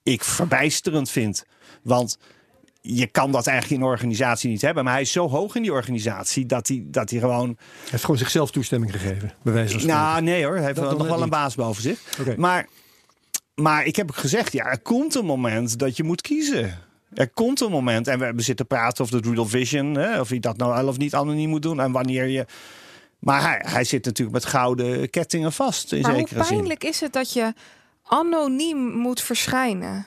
[0.02, 1.44] ik verbijsterend vind.
[1.82, 2.18] Want
[2.80, 4.84] je kan dat eigenlijk in een organisatie niet hebben.
[4.84, 7.46] Maar hij is zo hoog in die organisatie dat hij, dat hij gewoon.
[7.46, 10.02] Hij heeft gewoon zichzelf toestemming gegeven, bij wijze van spreken.
[10.02, 10.54] Nou, nee hoor.
[10.56, 12.00] Hij heeft Dat wel- dan nog wel een baas boven zich.
[12.36, 12.68] Maar,
[13.54, 16.78] maar ik heb gezegd, ja, er komt een moment dat je moet kiezen.
[17.14, 20.28] Er komt een moment, en we hebben zitten praten over de Doodle Vision, hè, of
[20.28, 22.46] je dat nou wel of niet anoniem moet doen en wanneer je.
[23.20, 26.38] Maar hij, hij zit natuurlijk met gouden kettingen vast in Maar hoe zin.
[26.42, 27.52] pijnlijk is het dat je
[28.04, 30.06] anoniem moet verschijnen?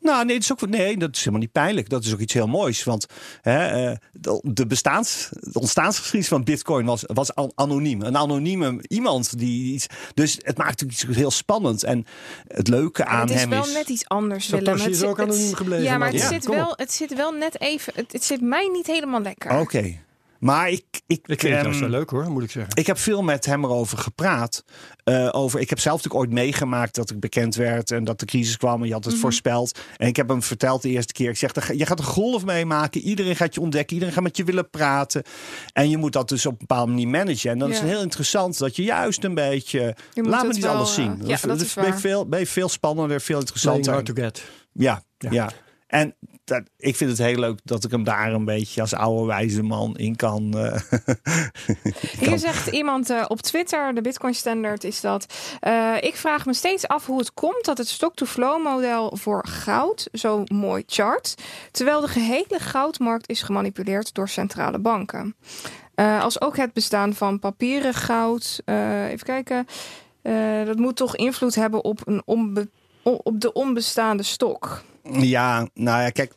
[0.00, 1.88] Nou, nee dat, is ook, nee, dat is helemaal niet pijnlijk.
[1.88, 2.84] Dat is ook iets heel moois.
[2.84, 3.06] Want
[3.40, 3.96] hè, eh,
[4.42, 8.02] de, bestaans, de ontstaansgeschiedenis van Bitcoin was, was an- anoniem.
[8.02, 9.86] Een anonieme iemand die iets.
[10.14, 11.82] Dus het maakt natuurlijk iets heel spannend.
[11.84, 12.04] En
[12.48, 13.72] het leuke aan het is hem wel is.
[13.72, 14.78] net iets anders, Willem.
[14.80, 17.14] Het is zit- ook het- anoniem gebleven, Ja, maar het, ja, zit wel, het zit
[17.14, 17.92] wel net even...
[17.96, 19.58] Het, het zit mij niet helemaal lekker.
[19.60, 19.96] Oké.
[20.42, 20.84] Maar ik.
[21.06, 22.76] Ik, Ik vind het juist wel leuk hoor, moet ik zeggen.
[22.76, 24.64] Ik heb veel met hem erover gepraat.
[25.04, 28.26] Eh, over, ik heb zelf natuurlijk ooit meegemaakt dat ik bekend werd en dat de
[28.26, 29.78] crisis kwam en je had het voorspeld.
[29.96, 31.30] En ik heb hem verteld de eerste keer.
[31.30, 33.00] Ik zeg, "Er ga- je gaat een golf meemaken.
[33.00, 33.92] Iedereen gaat je ontdekken.
[33.94, 35.22] Iedereen gaat met je willen praten.
[35.72, 37.50] En je moet dat dus op een bepaalde manier managen.
[37.50, 39.94] En dan is het heel interessant dat je juist een beetje.
[40.14, 41.16] Laat me het niet wel, alles eh, zien.
[41.26, 42.00] ja, dat is ben je waar.
[42.00, 43.92] veel, ben je veel spannender, veel Playing interessanter.
[43.92, 44.44] hard to get.
[44.72, 45.30] Ja, Ja.
[45.30, 45.50] ja.
[45.92, 46.14] En
[46.44, 49.62] dat, ik vind het heel leuk dat ik hem daar een beetje als oude wijze
[49.62, 50.58] man in kan.
[50.58, 50.80] eh,
[52.20, 55.26] Hier zegt iemand eh, op Twitter, de Bitcoin Standard, is dat.
[55.60, 60.08] eh, ik vraag me steeds af hoe het komt dat het stock-to-flow model voor goud
[60.12, 61.34] zo mooi chart.
[61.70, 65.36] Terwijl de gehele goudmarkt is gemanipuleerd door centrale banken.
[65.94, 68.62] Als ook het bestaan van papieren goud.
[69.08, 69.66] even kijken.
[70.66, 72.22] dat moet toch invloed hebben op, een
[73.02, 74.82] op de onbestaande stok.
[75.10, 76.32] Ja, nou ja, kijk.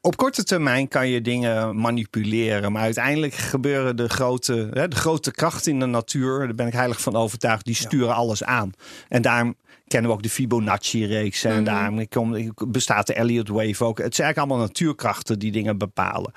[0.00, 2.72] Op korte termijn kan je dingen manipuleren.
[2.72, 6.38] Maar uiteindelijk gebeuren de grote, hè, de grote krachten in de natuur.
[6.38, 7.64] Daar ben ik heilig van overtuigd.
[7.64, 8.72] Die sturen alles aan.
[9.08, 9.54] En daarom
[9.88, 11.44] kennen we ook de Fibonacci-reeks.
[11.44, 11.64] En Mhm.
[11.64, 13.98] daarom kom- bestaat de Elliott Wave ook.
[13.98, 16.32] Het zijn eigenlijk allemaal natuurkrachten die dingen bepalen.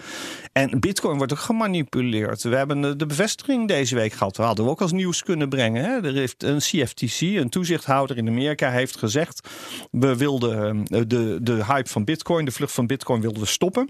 [0.54, 2.43] En Bitcoin wordt ook gemanipuleerd.
[2.43, 4.38] We hebben de, de bevestiging deze week gehad.
[4.38, 5.84] We hadden we ook als nieuws kunnen brengen.
[5.84, 6.08] Hè?
[6.08, 9.47] Er heeft een CFTC, een toezichthouder in Amerika, heeft gezegd:
[9.91, 13.89] we wilden eh, de, de hype van Bitcoin, de vlucht van Bitcoin, wilden we stoppen.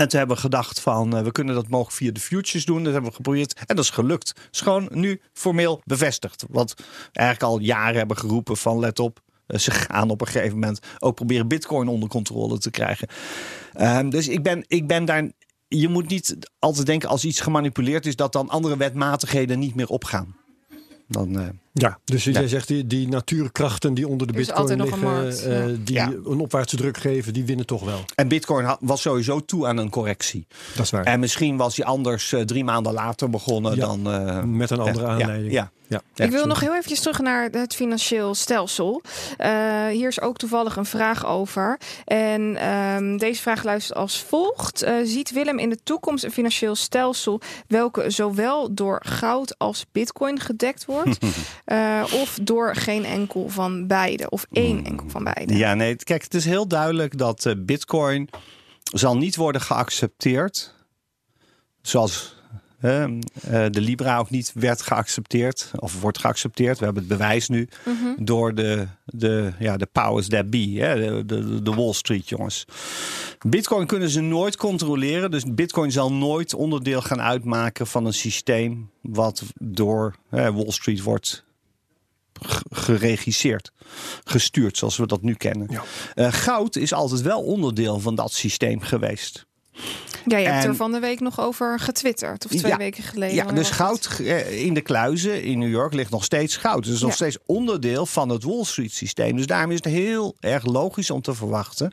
[0.00, 2.82] En toen hebben we gedacht van, eh, we kunnen dat mogelijk via de futures doen.
[2.82, 4.32] Dat hebben we geprobeerd en dat is gelukt.
[4.50, 6.44] Gewoon nu formeel bevestigd.
[6.50, 6.74] Wat
[7.12, 9.20] eigenlijk al jaren hebben geroepen van, let op.
[9.46, 13.08] eh, Ze gaan op een gegeven moment ook proberen bitcoin onder controle te krijgen.
[13.72, 15.30] Ehm, dus ik ben, ik ben daar...
[15.68, 18.16] Je moet niet altijd denken als iets gemanipuleerd is...
[18.16, 20.36] dat dan andere wetmatigheden niet meer opgaan.
[21.12, 24.82] Dan, eh, Ja, dus jij zegt die, die natuurkrachten die onder de is bitcoin een
[24.82, 26.06] liggen, markt, eh, die Ja.
[26.24, 28.00] een opwaartse druk geven, die winnen toch wel.
[28.14, 30.46] en bitcoin had- was sowieso toe aan een correctie.
[30.76, 31.04] Dat is waar.
[31.04, 34.10] En misschien was hij anders eh, drie maanden later begonnen Ja, dan...
[34.12, 35.52] eh, Met een andere aanleiding.
[35.52, 36.24] Ja, Ja.
[36.24, 39.02] Ik wil nog heel eventjes terug naar het financieel stelsel.
[39.36, 41.80] Eh, hier is ook toevallig een vraag over.
[42.04, 44.82] En ehm, deze vraag luistert als volgt.
[44.82, 47.40] Eh, ziet Willem in de toekomst een financieel stelsel...
[47.66, 51.18] welke zowel door goud als bitcoin gedekt wordt...
[51.64, 54.30] eh, of door geen enkel van beide?
[54.30, 55.56] Of één enkel van beide?
[55.56, 58.28] Ja, nee, kijk, het is heel duidelijk dat Bitcoin
[58.82, 60.74] zal niet worden geaccepteerd.
[61.82, 62.39] Zoals
[62.80, 65.70] de Libra ook niet werd geaccepteerd.
[65.76, 66.78] Of wordt geaccepteerd.
[66.78, 67.68] We hebben het bewijs nu.
[67.84, 68.24] Mhm.
[68.24, 70.74] Door de, de, ja, de powers that be.
[70.78, 72.64] Hè, de, de, de Wall Street jongens.
[73.46, 75.30] Bitcoin kunnen ze nooit controleren.
[75.30, 78.90] Dus Bitcoin zal nooit onderdeel gaan uitmaken van een systeem.
[79.00, 81.44] Wat door hè, Wall Street wordt
[82.70, 83.72] geregisseerd.
[84.24, 85.66] Gestuurd zoals we dat nu kennen.
[85.70, 85.82] Ja.
[86.14, 89.46] Eh, goud is altijd wel onderdeel van dat systeem geweest.
[90.26, 92.44] Ja, je hebt En- er van de week nog over getwitterd.
[92.44, 92.76] Of twee Ja.
[92.76, 93.34] weken geleden.
[93.34, 96.76] Ja, dus goud eh, in de kluizen in New York ligt nog steeds goud.
[96.78, 99.36] Dus het is nog steeds onderdeel van het Wall Street systeem.
[99.36, 101.92] Dus daarom is het heel erg logisch om te verwachten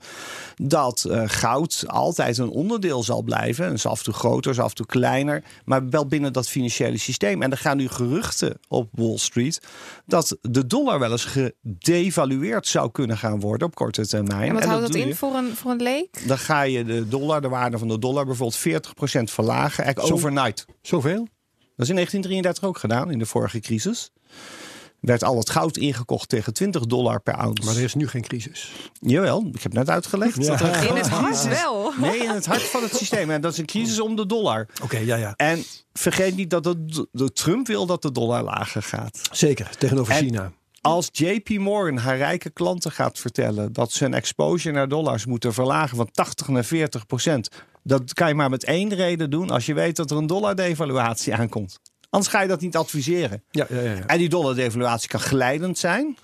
[0.56, 3.66] dat eh, goud altijd een onderdeel zal blijven.
[3.66, 6.50] Het is af en toe groter, is af en toe kleiner, maar wel binnen dat
[6.50, 7.42] financiële systeem.
[7.42, 9.60] En er gaan nu geruchten op Wall Street
[10.06, 11.26] dat de dollar wel eens
[11.82, 14.48] gedevalueerd zou kunnen gaan worden op korte termijn.
[14.48, 16.28] En wat En houdt dat in je- voor een, voor een leek?
[16.28, 19.84] Dan ga je de dollar, de waarde van de dollar, bijvoorbeeld 40% verlagen.
[19.84, 20.66] Eigenlijk Zo- overnight.
[20.82, 21.28] Zoveel?
[21.76, 24.12] Dat is in 1933 ook gedaan, in de vorige crisis.
[25.00, 27.66] Werd al het goud ingekocht tegen 20 dollar per ounce.
[27.66, 28.72] Maar er is nu geen crisis.
[29.00, 30.44] Jawel, ik heb net uitgelegd.
[30.44, 30.56] Ja.
[30.56, 31.94] Dat er In het hart wel.
[31.98, 33.32] Nee, in het hart van het systeem.
[33.32, 34.68] En dat is een crisis om de dollar.
[34.84, 35.34] Oké, ja, ja.
[35.36, 35.64] En
[35.94, 39.22] vergeet niet dat de, de Trump wil dat de dollar lager gaat.
[39.32, 40.52] Zeker, tegenover En- China.
[40.82, 45.54] Als JP Morgan haar rijke klanten gaat vertellen dat ze hun exposure naar dollars moeten
[45.54, 47.50] verlagen van 80 naar 40 procent.
[47.84, 50.56] Dat kan je maar met één reden doen als je weet dat er een dollar
[50.56, 51.80] devaluatie aankomt.
[52.10, 53.44] Anders ga je dat niet adviseren.
[53.52, 54.06] Ja, ja, ja.
[54.06, 56.18] En die dollar devaluatie kan glijdend zijn,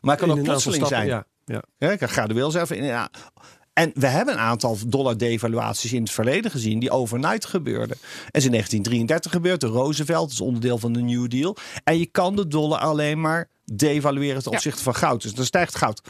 [0.00, 1.08] maar het kan ook plotseling stappen, zijn.
[1.08, 1.62] Ja, ja.
[1.78, 2.66] Ja, ik kan gradueel zijn.
[2.68, 3.10] in- ja.
[3.72, 7.96] En we hebben een aantal dollar devaluaties in het verleden gezien die overnight gebeurden.
[8.24, 9.60] En is in 1933 gebeurd.
[9.60, 11.56] De Roosevelt is onderdeel van de New Deal.
[11.84, 14.56] En je kan de dollar alleen maar devalueren ten Ja.
[14.56, 15.22] opzichte van goud.
[15.22, 16.00] Dus dan stijgt goud.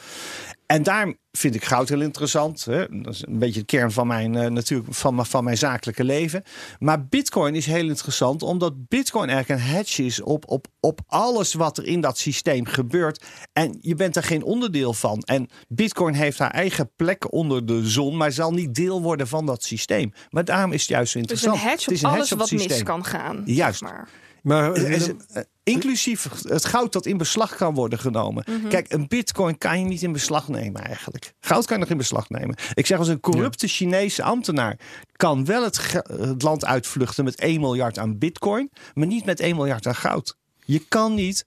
[0.67, 2.65] En daarom vind ik goud heel interessant.
[2.65, 2.87] Hè?
[3.03, 6.05] Dat is een beetje de kern van mijn, eh, natuurlijk, van, mijn- van mijn zakelijke
[6.05, 6.43] leven.
[6.79, 8.43] Maar bitcoin is heel interessant.
[8.43, 12.65] Omdat bitcoin eigenlijk een hedge is op, op, op alles wat er in dat systeem
[12.67, 13.25] gebeurt.
[13.53, 15.21] En je bent er geen onderdeel van.
[15.23, 18.17] En bitcoin heeft haar eigen plek onder de zon.
[18.17, 20.13] Maar zal niet deel worden van dat systeem.
[20.31, 21.63] Maar daarom is het juist zo Dus interessant.
[21.65, 23.43] een hedge Het is op een alles hedge wat mis kan gaan.
[23.45, 23.79] Juist.
[23.79, 24.09] zeg maar.
[24.47, 28.45] Maar is, Willem, eh, inclusief het goud dat in beslag kan worden genomen.
[28.49, 28.69] Mhm.
[28.69, 31.35] Kijk, een bitcoin kan je niet in beslag nemen eigenlijk.
[31.41, 32.57] Goud kan je nog in beslag nemen.
[32.75, 34.79] Ik zeg als een corrupte Chinese ambtenaar
[35.13, 36.03] kan wel het,
[36.43, 40.37] land uitvluchten met 1 miljard aan bitcoin, maar niet met 1 miljard aan goud.
[40.65, 41.47] Je kan niet.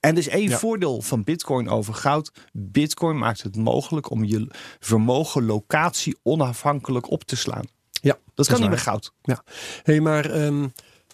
[0.00, 0.58] En er is één Ja.
[0.58, 2.32] voordeel van bitcoin over goud.
[2.52, 7.64] Bitcoin maakt het mogelijk om je vermogen locatie onafhankelijk op te slaan.
[8.00, 9.12] ja, Dat kan niet met goud.
[9.22, 9.42] Ja,
[9.82, 10.66] hey, maar ehm,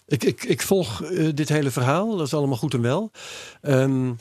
[0.07, 2.15] ik, ik, ik volg eh, dit hele verhaal.
[2.15, 3.11] Dat is allemaal goed en wel.
[3.61, 4.11] Ehm,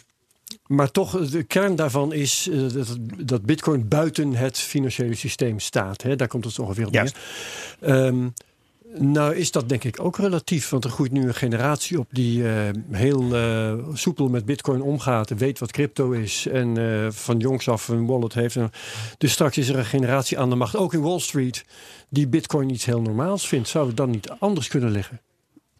[0.67, 6.03] maar toch, de kern daarvan is eh, dat, dat Bitcoin buiten het financiële systeem staat.
[6.03, 6.17] Hè?
[6.17, 7.15] Daar komt het ongeveer op neer.
[7.81, 8.29] Ehm,
[8.99, 10.69] nou is dat denk ik ook relatief.
[10.69, 13.33] Want er groeit nu een generatie op die eh, heel
[13.93, 15.31] soepel met Bitcoin omgaat.
[15.31, 16.47] En weet wat crypto is.
[16.47, 16.77] En
[17.13, 18.57] van jongs af een wallet heeft.
[19.19, 21.65] Dus straks is er een generatie aan de macht, ook in Wall Street,
[22.09, 23.69] die Bitcoin iets heel normaals vindt.
[23.69, 25.21] Zou het dan niet anders kunnen liggen?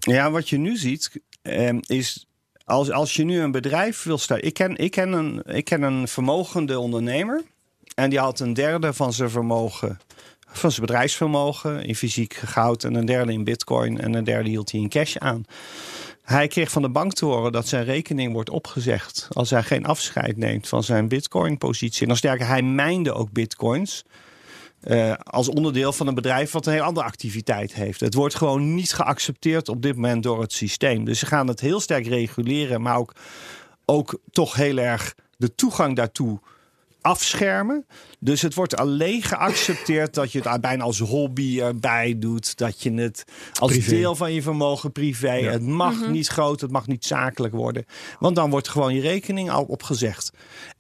[0.05, 2.27] Ja, wat je nu ziet ehm, is
[2.65, 4.47] als, als je nu een bedrijf wil starten.
[4.47, 7.43] Ik ken, ik, ken een, ik ken een vermogende ondernemer.
[7.95, 10.01] En die had een derde van zijn vermogen,
[10.47, 12.85] van zijn bedrijfsvermogen in fysiek goud.
[12.85, 14.01] En een derde in bitcoin.
[14.01, 15.45] En een derde hield hij in cash aan.
[16.23, 19.29] Hij kreeg van de bank te horen dat zijn rekening wordt opgezegd.
[19.33, 22.03] als hij geen afscheid neemt van zijn bitcoin-positie.
[22.03, 24.05] En dan sterker, hij mijnde ook bitcoins.
[24.85, 28.01] Eh, als onderdeel van een bedrijf wat een heel andere activiteit heeft.
[28.01, 31.05] Het wordt gewoon niet geaccepteerd op dit moment door het systeem.
[31.05, 33.15] Dus ze gaan het heel sterk reguleren, maar ook,
[33.85, 36.41] ook toch heel erg de toegang daartoe
[37.01, 37.87] afschermen.
[38.19, 42.59] Dus het wordt alleen geaccepteerd dat je het bijna als hobby erbij doet.
[42.59, 43.25] Dat je het
[43.61, 43.91] als Privé.
[43.91, 45.33] deel van je vermogen privé.
[45.33, 45.51] Ja.
[45.51, 47.85] Het mag niet groot, het mag niet zakelijk worden.
[48.19, 50.33] Want dan wordt gewoon je rekening al opgezegd.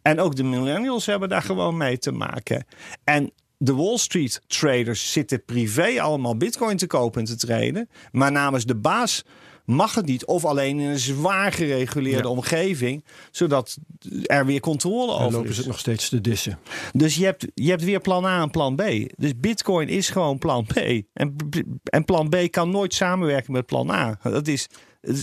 [0.03, 2.67] En ook de millennials hebben daar gewoon mee te maken.
[3.05, 3.33] En
[3.65, 7.89] de Wall Street traders zitten privé allemaal bitcoin te kopen en te traden.
[8.13, 9.25] Maar namens de baas
[9.65, 10.25] mag het niet.
[10.25, 12.29] Of alleen in een zwaar gereguleerde Ja.
[12.29, 13.05] omgeving.
[13.31, 13.77] Zodat
[14.23, 15.55] er weer controle over lopen is.
[15.55, 16.59] ze het nog steeds te dissen.
[16.93, 18.83] Dus je hebt, je hebt weer plan A en plan B.
[19.17, 20.77] Dus bitcoin is gewoon plan B.
[21.13, 21.37] En,
[21.85, 24.19] en plan B kan nooit samenwerken met plan A.
[24.23, 24.67] Dat is,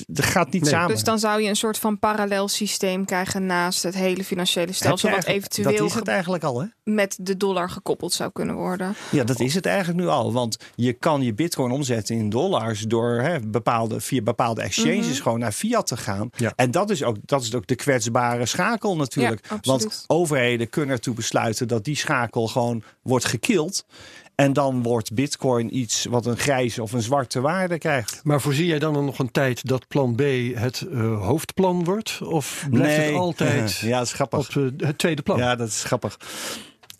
[0.07, 0.71] dat gaat niet Nee.
[0.71, 0.89] samen.
[0.93, 5.09] Dus dan zou je een soort van parallel systeem krijgen naast het hele financiële stelsel,
[5.09, 6.65] wat eventueel Dat is het eigenlijk al, hè?
[6.83, 8.95] met de dollar gekoppeld zou kunnen worden.
[9.11, 10.33] Ja, dat is het eigenlijk nu al.
[10.33, 15.21] Want je kan je bitcoin omzetten in dollars door hè, bepaalde, via bepaalde exchanges Mhm.
[15.21, 16.29] gewoon naar fiat te gaan.
[16.37, 16.53] Ja.
[16.55, 19.45] En dat is, ook, dat is ook de kwetsbare schakel natuurlijk.
[19.49, 19.57] Ja.
[19.61, 23.85] Want overheden kunnen ertoe besluiten dat die schakel gewoon wordt gekild.
[24.35, 28.21] En dan wordt bitcoin iets wat een grijze of een zwarte waarde krijgt.
[28.23, 30.21] Maar voorzie jij dan nog een tijd dat plan B
[30.53, 32.19] het eh, hoofdplan wordt?
[32.21, 34.57] Of blijft het altijd Ja, dat is grappig.
[34.57, 35.37] op eh, het tweede plan?
[35.37, 36.19] Ja, dat is grappig.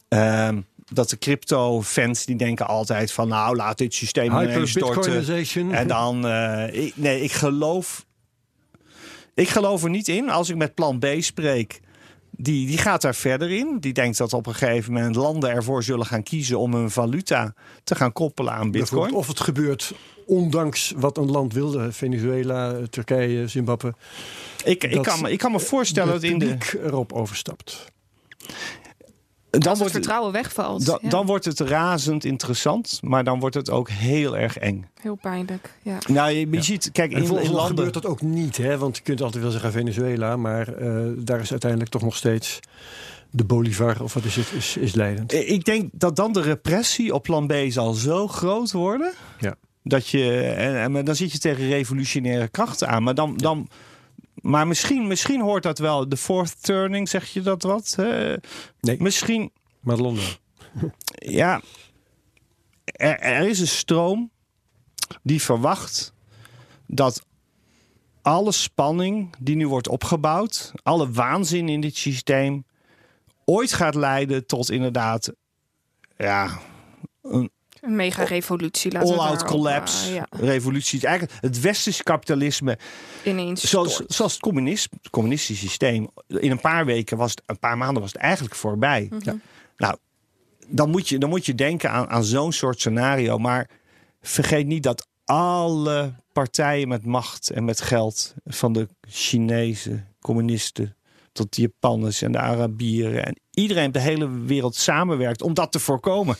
[0.08, 0.62] Ehm,
[0.94, 3.28] dat de crypto-fans die denken altijd van...
[3.28, 4.32] nou, laat dit systeem
[4.68, 5.72] storten.
[5.72, 6.28] En dan...
[6.28, 8.06] eh, ik, nee, ik geloof...
[9.34, 11.80] Ik geloof er niet in als ik met plan B spreek...
[12.32, 13.78] die, die gaat daar verder in.
[13.80, 17.54] Die denkt dat op een gegeven moment landen ervoor zullen gaan kiezen om hun valuta
[17.84, 19.14] te gaan koppelen aan bitcoin.
[19.14, 19.94] Of het gebeurt
[20.26, 21.92] ondanks wat een land wilde.
[21.92, 23.94] Venezuela, Turkije, Zimbabwe.
[24.64, 26.58] Ik, ik, kan, me- ik kan me voorstellen dat in de.
[26.86, 27.86] erop overstapt.
[29.52, 30.86] Dan Als het wordt, het, vertrouwen wegvalt.
[30.86, 31.10] dan, ja.
[31.10, 34.86] dan wordt het razend interessant, maar dan wordt het ook heel erg eng.
[35.02, 35.74] Heel pijnlijk.
[35.82, 35.98] Ja.
[36.08, 36.62] Nou, je, je Ja.
[36.62, 37.66] ziet, kijk, En in, in landen.
[37.66, 38.78] gebeurt dat ook niet, hè?
[38.78, 42.60] want je kunt altijd wel zeggen Venezuela, maar eh, daar is uiteindelijk toch nog steeds
[43.30, 45.34] de Bolivar, of wat is het, is, is leidend.
[45.34, 49.14] Ik denk dat dan de repressie op plan B zal zo groot worden.
[49.40, 49.56] Ja.
[49.84, 53.04] Dat je, en, en- maar dan zit je tegen revolutionaire krachten aan.
[53.04, 53.68] Maar, dan, dan,
[54.42, 56.10] maar misschien, misschien hoort dat wel.
[56.10, 57.96] De fourth turning, zeg je dat wat?
[58.80, 59.02] Nee.
[59.02, 60.24] Misschien, Maar Londen.
[61.42, 61.62] ja.
[62.84, 64.32] Er, er is een stroom
[65.24, 66.14] die verwacht
[66.88, 67.26] dat
[68.22, 72.66] alle spanning die nu wordt opgebouwd, alle waanzin in dit systeem,
[73.46, 75.32] ooit gaat leiden tot inderdaad,
[76.18, 76.60] ja,
[77.22, 77.52] Een
[77.82, 78.98] mega revolutie.
[79.00, 81.06] all-out collapse, eh, ja, revolutie.
[81.06, 82.78] Eigenlijk het westerse kapitalisme,
[83.24, 83.70] ineens.
[83.70, 84.14] zoals, stort.
[84.14, 86.10] zoals het communis, het communistische systeem.
[86.28, 89.08] In een paar weken was het, een paar maanden was het eigenlijk voorbij.
[89.10, 89.36] Mhm.
[89.78, 89.96] Nou,
[90.68, 93.38] dan moet je, dan moet je denken aan, aan zo'n soort scenario.
[93.38, 93.70] Maar
[94.22, 100.96] vergeet niet dat alle partijen met macht en met geld, van de Chinezen, communisten
[101.32, 105.72] tot de Japanners en de Arabieren en iedereen op de hele wereld samenwerkt om dat
[105.72, 106.36] te voorkomen.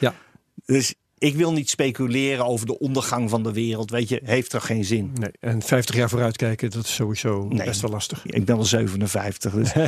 [0.00, 0.14] Ja.
[0.72, 3.90] Dus ik wil niet speculeren over de ondergang van de wereld.
[3.90, 5.10] Weet je, heeft er geen zin.
[5.14, 7.66] Nee, en 50 jaar vooruitkijken, dat is sowieso Nee.
[7.66, 8.26] best wel lastig.
[8.26, 9.52] Ik ben wel 57.
[9.52, 9.72] Dus.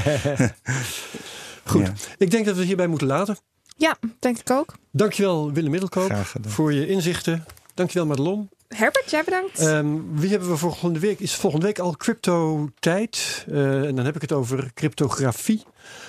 [1.65, 1.93] Goed, Ja.
[2.19, 3.37] ik denk dat we het hierbij moeten laten.
[3.77, 4.75] Ja, denk ik ook.
[4.93, 6.13] Dankjewel Willem Middelkoop
[6.47, 7.45] voor je inzichten.
[7.75, 8.49] Dankjewel Madelon.
[8.69, 9.59] Herbert, jij bedankt.
[9.59, 11.21] Ehm, wie hebben we volgende week?
[11.21, 13.45] Is volgende week al crypto tijd?
[13.49, 15.63] Eh, en dan heb ik het over cryptografie.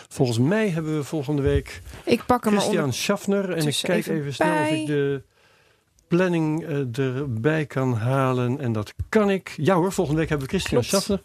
[0.08, 2.60] Volgens mij hebben we volgende week ik pak hem.
[2.60, 3.54] Christian Schaffner.
[3.54, 5.22] En ik kijk even even, snel of ik de
[6.18, 8.59] planning eh, erbij kan halen.
[8.59, 9.53] En dat kan ik.
[9.57, 10.84] Ja hoor, volgende week hebben we Christian.
[10.84, 11.22] Schaffner.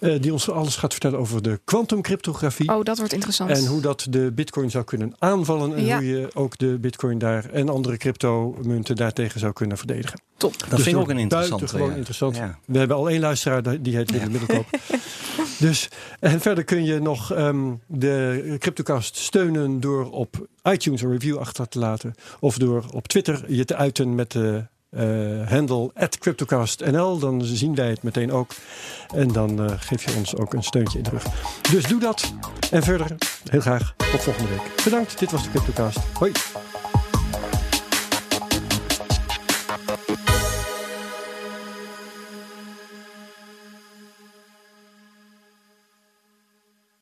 [0.00, 2.68] eh, die ons alles gaat vertellen over de quantumcryptografie.
[2.74, 3.50] Oh, dat wordt interessant.
[3.50, 5.74] En hoe dat de bitcoin zou kunnen aanvallen.
[5.76, 5.96] En Ja.
[5.96, 10.20] hoe je ook de bitcoin daar en andere cryptomunten daartegen zou kunnen verdedigen.
[10.36, 10.58] Top.
[10.58, 11.56] Dat Dus vind ik ook een interessante.
[11.56, 11.96] buitengewoon ja.
[11.96, 12.36] interessant.
[12.36, 12.58] Ja.
[12.64, 14.66] We hebben al één luisteraar, die heet Willem Middelkoop.
[15.58, 15.88] dus,
[16.20, 21.68] en verder kun je nog ehm, de CryptoCast steunen door op iTunes een review achter
[21.68, 22.14] te laten.
[22.40, 27.18] Of door op Twitter je te uiten met de eh, handle CryptoCastNL.
[27.18, 28.54] Dan zien wij het meteen ook.
[29.14, 31.24] En dan eh, geef je ons ook een steuntje in de rug.
[31.70, 32.32] Dus doe dat.
[32.70, 33.16] En verder,
[33.50, 34.84] heel graag tot volgende week.
[34.84, 35.98] Bedankt, dit was de CryptoCast.
[36.14, 36.32] Hoi.